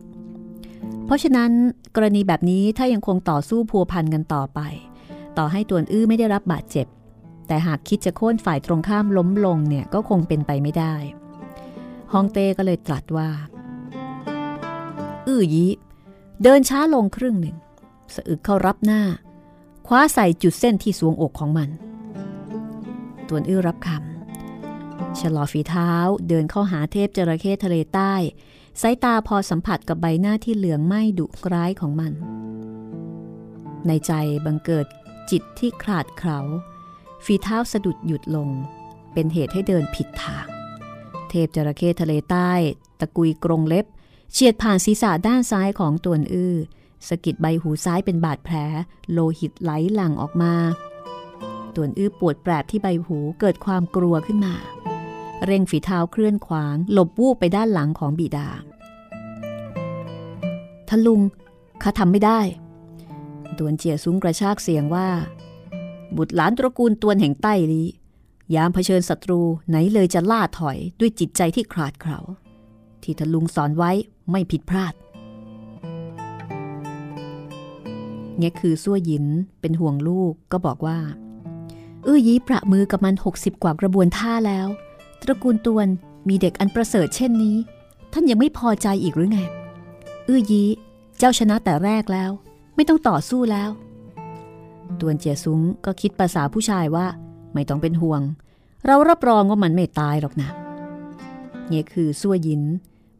[1.05, 1.51] เพราะฉะนั้น
[1.95, 4.61] กรณีแบบนี้ถ้ายังคงต่อสู้พัวพันกันต่อไป
[5.39, 6.87] ต่อให้ตัวอื้อไม่ได้รับบาดเจ็บ
[7.47, 10.95] แต่หากคิดจะโค่นฝ่ายตรงข้ามล้มลงเนี่ยก็คงเป็นไปไม่ได้
[12.12, 13.29] ฮองเต้ก็เลยตรัสว่า
[15.27, 15.66] อื้อยี
[16.43, 17.57] เดินช้าลงครึ่งหนึ่ง
[18.14, 19.03] สะอึกเข้ารับหน้า
[19.87, 21.70] คว้าใส่จุดเส้นที่สวงอกของมัน
[23.29, 25.91] ตัวอื้อรับคำชะลอฝีเท้า
[26.29, 28.14] เดินเข้าหาเทพจระเข้ทะเลใต้
[28.81, 32.12] สายตาพอสัมผัสกับใบหน้าที่เหลืองไหม้ดุร้ายของมัน
[33.87, 34.12] ในใจ
[34.45, 34.87] บังเกิด
[35.31, 36.41] จิตที่ขลาดเขลา
[37.25, 38.49] ฝีเท้าสะดุดหยุดลง
[39.12, 40.47] เป็นเหตุให้เดินผิดทาง
[41.29, 42.53] เทพจระเข้ทะเลใต้
[43.01, 43.87] ตะกุยกรงเล็บ
[44.33, 46.55] เฉียดผ่านศีรษะด้านซ้ายของตัวอื้อ
[47.09, 48.57] สะกิดใบหูซ้ายเป็นบาดแผล
[49.12, 50.55] โลหิตไหลหลั่งออกมา
[51.77, 54.55] ตัวอื้อปวดแปรบที่ใบหูเกิดความกลัวขึ้นมา
[55.45, 58.49] เร่งฝีเท้าเคลื่อนขวางหลบวูบไปด้านหลังของบิดา
[60.89, 61.20] ท่านลุง
[61.83, 62.41] ข้าทำไม่ได้
[63.59, 65.09] ตวนเจียซุ้งกระชากเสียงว่า
[66.16, 67.85] บุตรหลานตระกูลตวนแห่งใต้ลี
[68.55, 72.18] ยามเผชิญศัตรูไหนเลยจะล่าถอยด้วยจิตใจที่ขาดเขลา
[73.03, 73.91] ที่ทะลุงสอนไว้
[74.31, 74.95] ไม่ผิดพลาด
[78.39, 79.27] เนี่ยคือซั่วหยิน
[79.61, 80.99] เป็นห่วงลูกก็บอกว่า
[82.07, 84.66] อื้อยี้ประมือกับมัน 60 กว่ากระบวนท่าแล้ว
[85.22, 85.86] ตระกูลตวน
[86.28, 87.57] มีเด็กอันประเสริฐเช่นนี้
[88.12, 89.40] ท่านยังไม่พอใจอีกหรือไง
[90.28, 90.68] อื้อยี้
[91.18, 92.30] เจ้าชนะแต่แรกแล้ว
[92.74, 93.70] ไม่ต้องต่อสู้แล้ว
[95.00, 97.07] ตวนเจียซุ้งก็คิดภาษาผู้ชายว่า
[97.55, 98.22] ไม่ต้องเป็นห่วง
[98.86, 100.50] เรารับรองว่ามันไม่ตายหรอกนะ
[101.68, 102.62] เนี่ยคือซั่วหยิน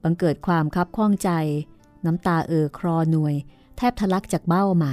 [0.03, 1.31] บังเกิดความคับข้องใจ
[2.05, 3.35] น้ำตาเอ่อครอหน่วย
[3.77, 4.93] แทบทะลักจากเบ้ามา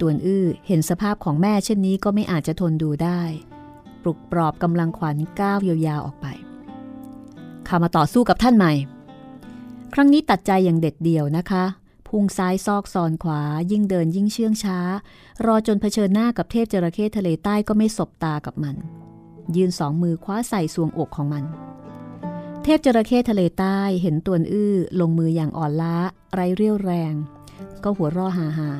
[0.00, 3.20] ตวนอื้อเห็นสภาพของแม่เช่นนี้ก็ไม่อาจจะทนดูได้
[4.02, 6.26] ปลุกปลอบกำลังขวัญก้าวยาวๆออกไป
[7.66, 8.72] ข้ามาต่อสู้กับท่านใหม่
[9.94, 11.64] ครั้งนี้ตัดใจอย่างเด็ดเดี่ยวนะคะ
[12.08, 14.78] พุ่งซ้ายซอกซอนขวา ยิ่งเดินยิ่งเชื่องช้า
[15.46, 18.76] รอจนเผชิญหน้ากับเทพจระเข้ทะเลใต้ก็ไม่สบตากับมัน
[19.56, 21.44] ยืนสองมือคว้าใส่สวงอกของมัน
[22.62, 25.96] เทพจระเข้ทะเลใต้เห็นตวนอื้อลงมืออย่างอ่อนล้า
[26.32, 27.14] ไร้เรี่ยวแรง
[27.84, 28.70] ก็หัวร่อหาหา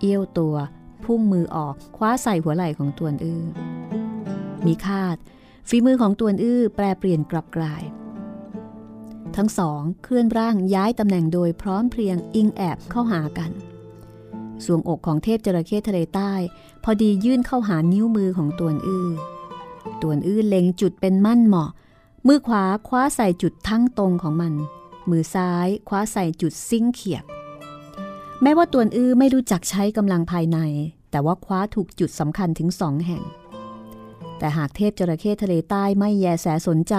[0.00, 0.56] เอี้ยวตัว
[1.04, 3.44] พุ่งมือออกคว้าใส่หัวไหล่ของตวนอื้อ
[4.66, 5.16] มีคาด
[5.68, 7.82] ฝีมือของตวนอื้อแปรเปลี่ยนกลับกลาย
[9.36, 13.50] ทั้งสองเคลื่อนร่างย้ายตำแหน่งโดยพร้อมเพรียงอิงแอบเข้าหากัน
[14.64, 16.32] สวงอกของเทพจระเข้ทะเลใต้
[16.84, 19.10] พอดียื่นเข้าหานิ้วมือของตวนอื้อ
[20.02, 21.70] ตวนอื้อเล็งจุดเป็นมั่นเหมาะ
[22.26, 24.54] มือขวาคว้าใส่จุดทั้งตรงของมัน
[25.10, 27.24] มือซ้ายคว้าใส่จุดซิ่งเขียบ
[28.42, 30.58] แม้ว่าตวนอื้อไม่รู้จักใช้กำลังภายใน
[31.10, 33.22] แต่ว่าคว้าถูกจุดสำคัญถึงสองแห่ง
[34.38, 36.94] แต่หากเทพจระเข้ทะเลใต้ไม่แยแสสนใจ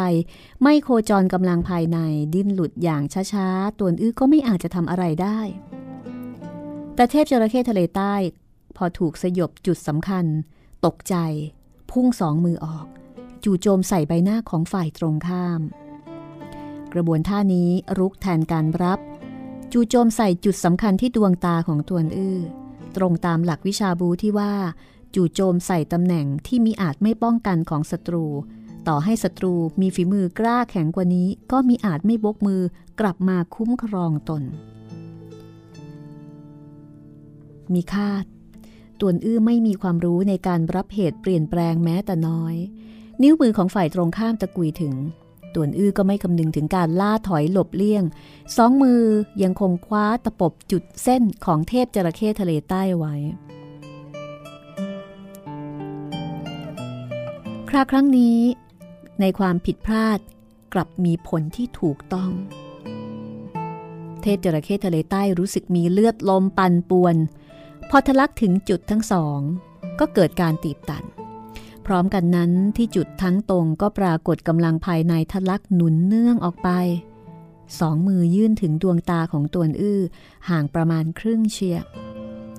[0.64, 1.98] ไม่โคจรกำลังภายใน
[2.34, 5.40] ดิ้นหลุดอย่างช้าๆตวนอื้อก็ไม่อาจจะทำอะไรได้
[6.96, 8.14] แต่เทพจระเข้ทะเลใต้
[8.76, 10.26] พอถูกสยบจุดสำคัญ
[10.86, 11.16] ตกใจ
[11.92, 12.86] พุ่งสองมือออก
[13.44, 15.62] จู่โจมใส่ใบหน้าของฝ่ายตรงข้าม
[16.94, 19.00] กระบวนท่านี้รุกแทนการรับ
[19.74, 22.40] จู่โจมใส่จุดสำคัญที่ดวงตาของตวนอื้อ
[22.96, 24.54] ตรงตามหลักวิชาบูที่ว่า
[25.16, 28.26] จู่โจมใส่ตำแหน่งที่มีอาจไม่ป้องกันของศัตรู
[28.88, 32.62] ต่อให้ศัตรูมีฝีมือกล้าแข็งกว่านี้ ก็มีอาจไม่บกมือ
[33.00, 34.44] กลับมาคุ้มครองตน
[37.74, 38.26] มีคาด
[39.00, 42.56] ตวนอื้อไม่มีความรู้ในการรับเหตุเปลี่ยนแปลงแม้แต่น้อย
[43.22, 44.96] นิ้วมือของฝ่ายตรงข้ามตะกุยถึง
[45.58, 48.04] ตวนอื้อก็ไม่คำนึงถึงการล่าถอยหลบเลี่ยง
[48.58, 49.02] สองมือ
[49.44, 53.16] ยังคงคว้าตะปบจุดเส้นของเทพจระเข้ทะเลใต้ไว้
[57.70, 58.40] คราครั้งนี้
[59.22, 60.20] ในความผิดพลาด
[60.74, 62.32] กลับมีผลที่ถูกต้อง
[64.22, 67.16] เทพจระเข้ทะเลใต้รู้สึกมีเลือดลมปั่นป่วน
[67.90, 69.40] พอทะลักถึงจุดทั้งสอง
[70.00, 71.04] ก็เกิดการตีบตัน
[71.88, 76.70] พร้อมกันนั้นที่จุดทั้งตรงก็ปรากฏกำลังภายในทะลักหนุนเนื่องออกไป
[77.80, 80.02] สองมือยื่นถึงดวงตาของตวนอื้อ
[80.50, 81.78] ห่างประมาณครึ่งเชีย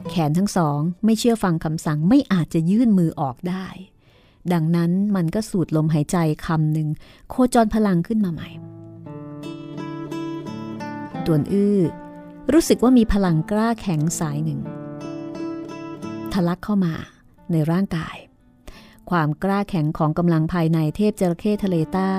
[0.09, 3.67] แขนทั้งสองไม่เชื่อฟังคำสั่งไม่อาจจะยื่นมือออกได้
[4.53, 6.17] ดังนั้นมันก็สูดลมหายใจ
[6.47, 6.89] คำหนึ่ง
[7.31, 8.49] โคจรพลังขึ้นมาใหม่
[11.27, 11.79] ตวนอื้อ
[12.53, 14.61] รู้สึกว่ามีพลังกล้าแข็งสายหนึ่ง
[16.33, 16.95] ทะลักเข้ามา
[17.53, 18.17] ในร่างกาย
[19.11, 22.19] ความกล้าแข็งของกำลังภายในเทพจระเข้ทะเลใต้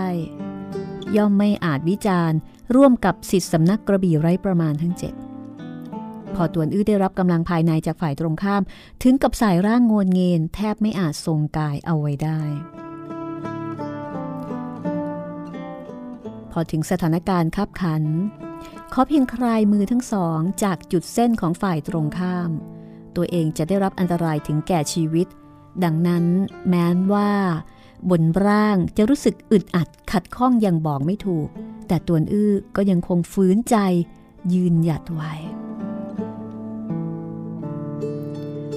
[1.15, 2.39] ย่อมไม่อาจวิจารณ์
[2.75, 5.13] ร่วมกับสิทธิสำนักกระบี่ไร้ประมาณทั้งเจ็ด
[6.35, 8.61] พอตวนอื้อได้รับกำลังภายในจากฝ่ายตรงข้าม
[9.03, 12.41] ถึงกับสายร่างโงนเงินแทบไม่อาจทรงกายเอาไว้ได้
[16.51, 18.03] พอถึงสถานการณ์คับขัน
[18.91, 22.51] เขาเพียงคลายมือทั้งสองจากจุดเส้นของฝ่ายตรงข้าม
[23.15, 25.27] ตัวเองจะได้รับอันตรายถึงแก่ชีวิต
[25.83, 26.25] ดังนั้น
[26.67, 27.31] แม้นว่า
[28.09, 31.47] บนร่างจะรู้สึกอึดอัดขัดข้องอยังบอกไม่ถูก
[31.87, 33.75] แต่ตวนอื้อก็ยังคงฝืนใจ
[34.53, 35.33] ยืนหยัดไว้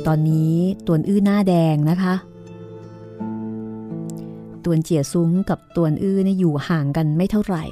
[0.07, 2.15] ตอนนี้ตวนอื้อหน้าแดงนะคะ
[4.65, 7.65] ตวนเจียซุ้งกับตวนอื้อเนี่ยอยู่ห่างกันไม่เท่าไหร่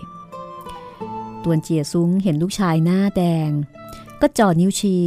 [1.44, 3.50] ตวนเจียซุ้งเห็นลูกชายหน้าแดง
[4.20, 5.04] ก็จ่อนิ้วชี้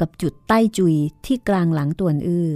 [0.00, 0.94] กับจุดใต้จุย
[1.26, 2.48] ที่กลางหลังตวนอื้อ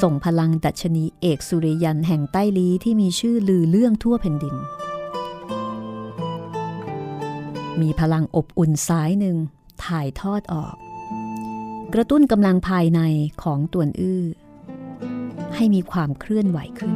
[0.00, 4.56] ส่งพลังดัชนีเอกสุริยันแห่งใต้ลีที่มีชื่อลือเรื่องทั่วแผ่นดิน
[7.80, 9.36] มีพลังอบอุ่นสายหนึ่ง
[9.84, 10.74] ถ่ายทอดออก
[11.94, 13.00] กระตุ้นกำลังภายใน
[13.42, 14.22] ของตวนอื้อ
[15.54, 16.94] ให้มีความเคลื่อนไหวขึ้น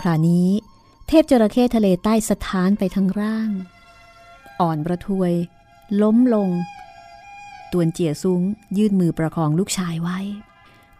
[0.00, 0.48] คราวนี้
[1.08, 3.50] เทพจระเข้ทะเลใต้สถานไปทั้งร่าง
[4.62, 5.32] อ่อนประทวย
[6.02, 6.48] ล้มลง
[7.72, 8.42] ตวนเจียซุ้ง
[8.78, 10.18] ยื่นมือประคองลูกชายไว้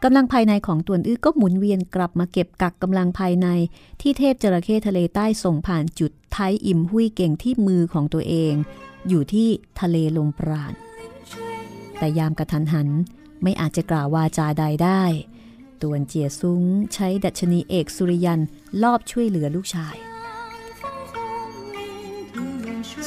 [0.02, 3.48] กำลังภายในของตวนอื้อก็หมุนเวียนกลับมาเก็บกักกำลังภายใน
[4.00, 8.54] ที่เทพจระเข้ทะเลใต้ส่งผ่านจุดไทยอิ่มหุยเก่งที่มือของตัวเอง
[9.08, 9.48] อยู่ที่
[9.80, 10.72] ทะเลลมปราณ
[11.98, 12.88] แต่ยามกระทันหัน
[13.42, 15.02] ไม่อาจจะกล่าววาจาใดได้
[15.82, 16.62] ตวนเจียซุ้ง
[16.94, 18.40] ใช้ดัชนีเอกสุริยัน
[18.82, 19.96] ลอบช่วยเหลือลูกชาย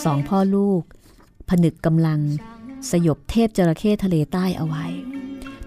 [0.04, 0.82] สองพ่อลูก
[1.50, 2.20] ผนึกกำลัง
[2.90, 4.86] สยบเทพจระเข้ทะเลใต้เอาไว้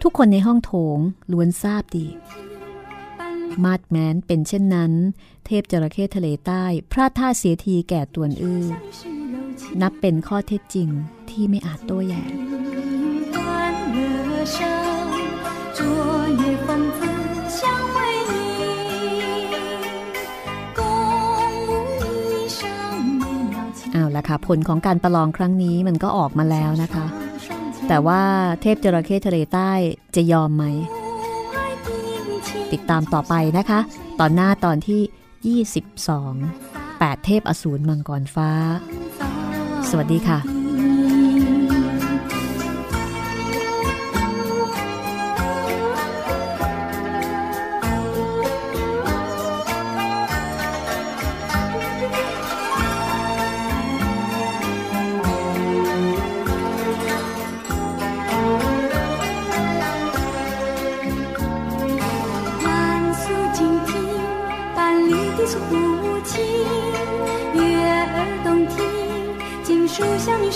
[0.03, 0.99] ทุกคนในห้องโถง
[1.33, 2.07] ล้วนทราบดี
[3.65, 4.93] มาดแมนเป็นเช่นนั้น
[5.47, 8.65] เทพจระเข้ทะเลใต้พลาดท่าเสียทีแก่ตวนอื้อ
[9.81, 10.89] นับเป็นข้อเท็จจริง
[11.31, 12.33] ที่ไม่อาจโต้แย้ง
[24.19, 27.07] ละค่ะ ผลของการประลองครั้งนี้มันก็ออกมาแล้วนะคะ
[27.89, 28.23] แต่ว่า
[28.61, 29.71] เทพจระเข้ทะเลใต้
[30.17, 30.65] จะยอมไหม
[32.73, 33.81] ติดตามต่อไปนะคะ
[34.21, 38.51] ตอนหน้าตอนที่ 22 8 เทพอสูรมังกรฟ้า
[39.89, 40.58] สวัสดีค่ะ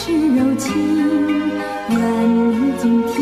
[0.04, 0.98] 是柔情
[1.88, 1.96] 愿
[2.28, 3.21] 你今天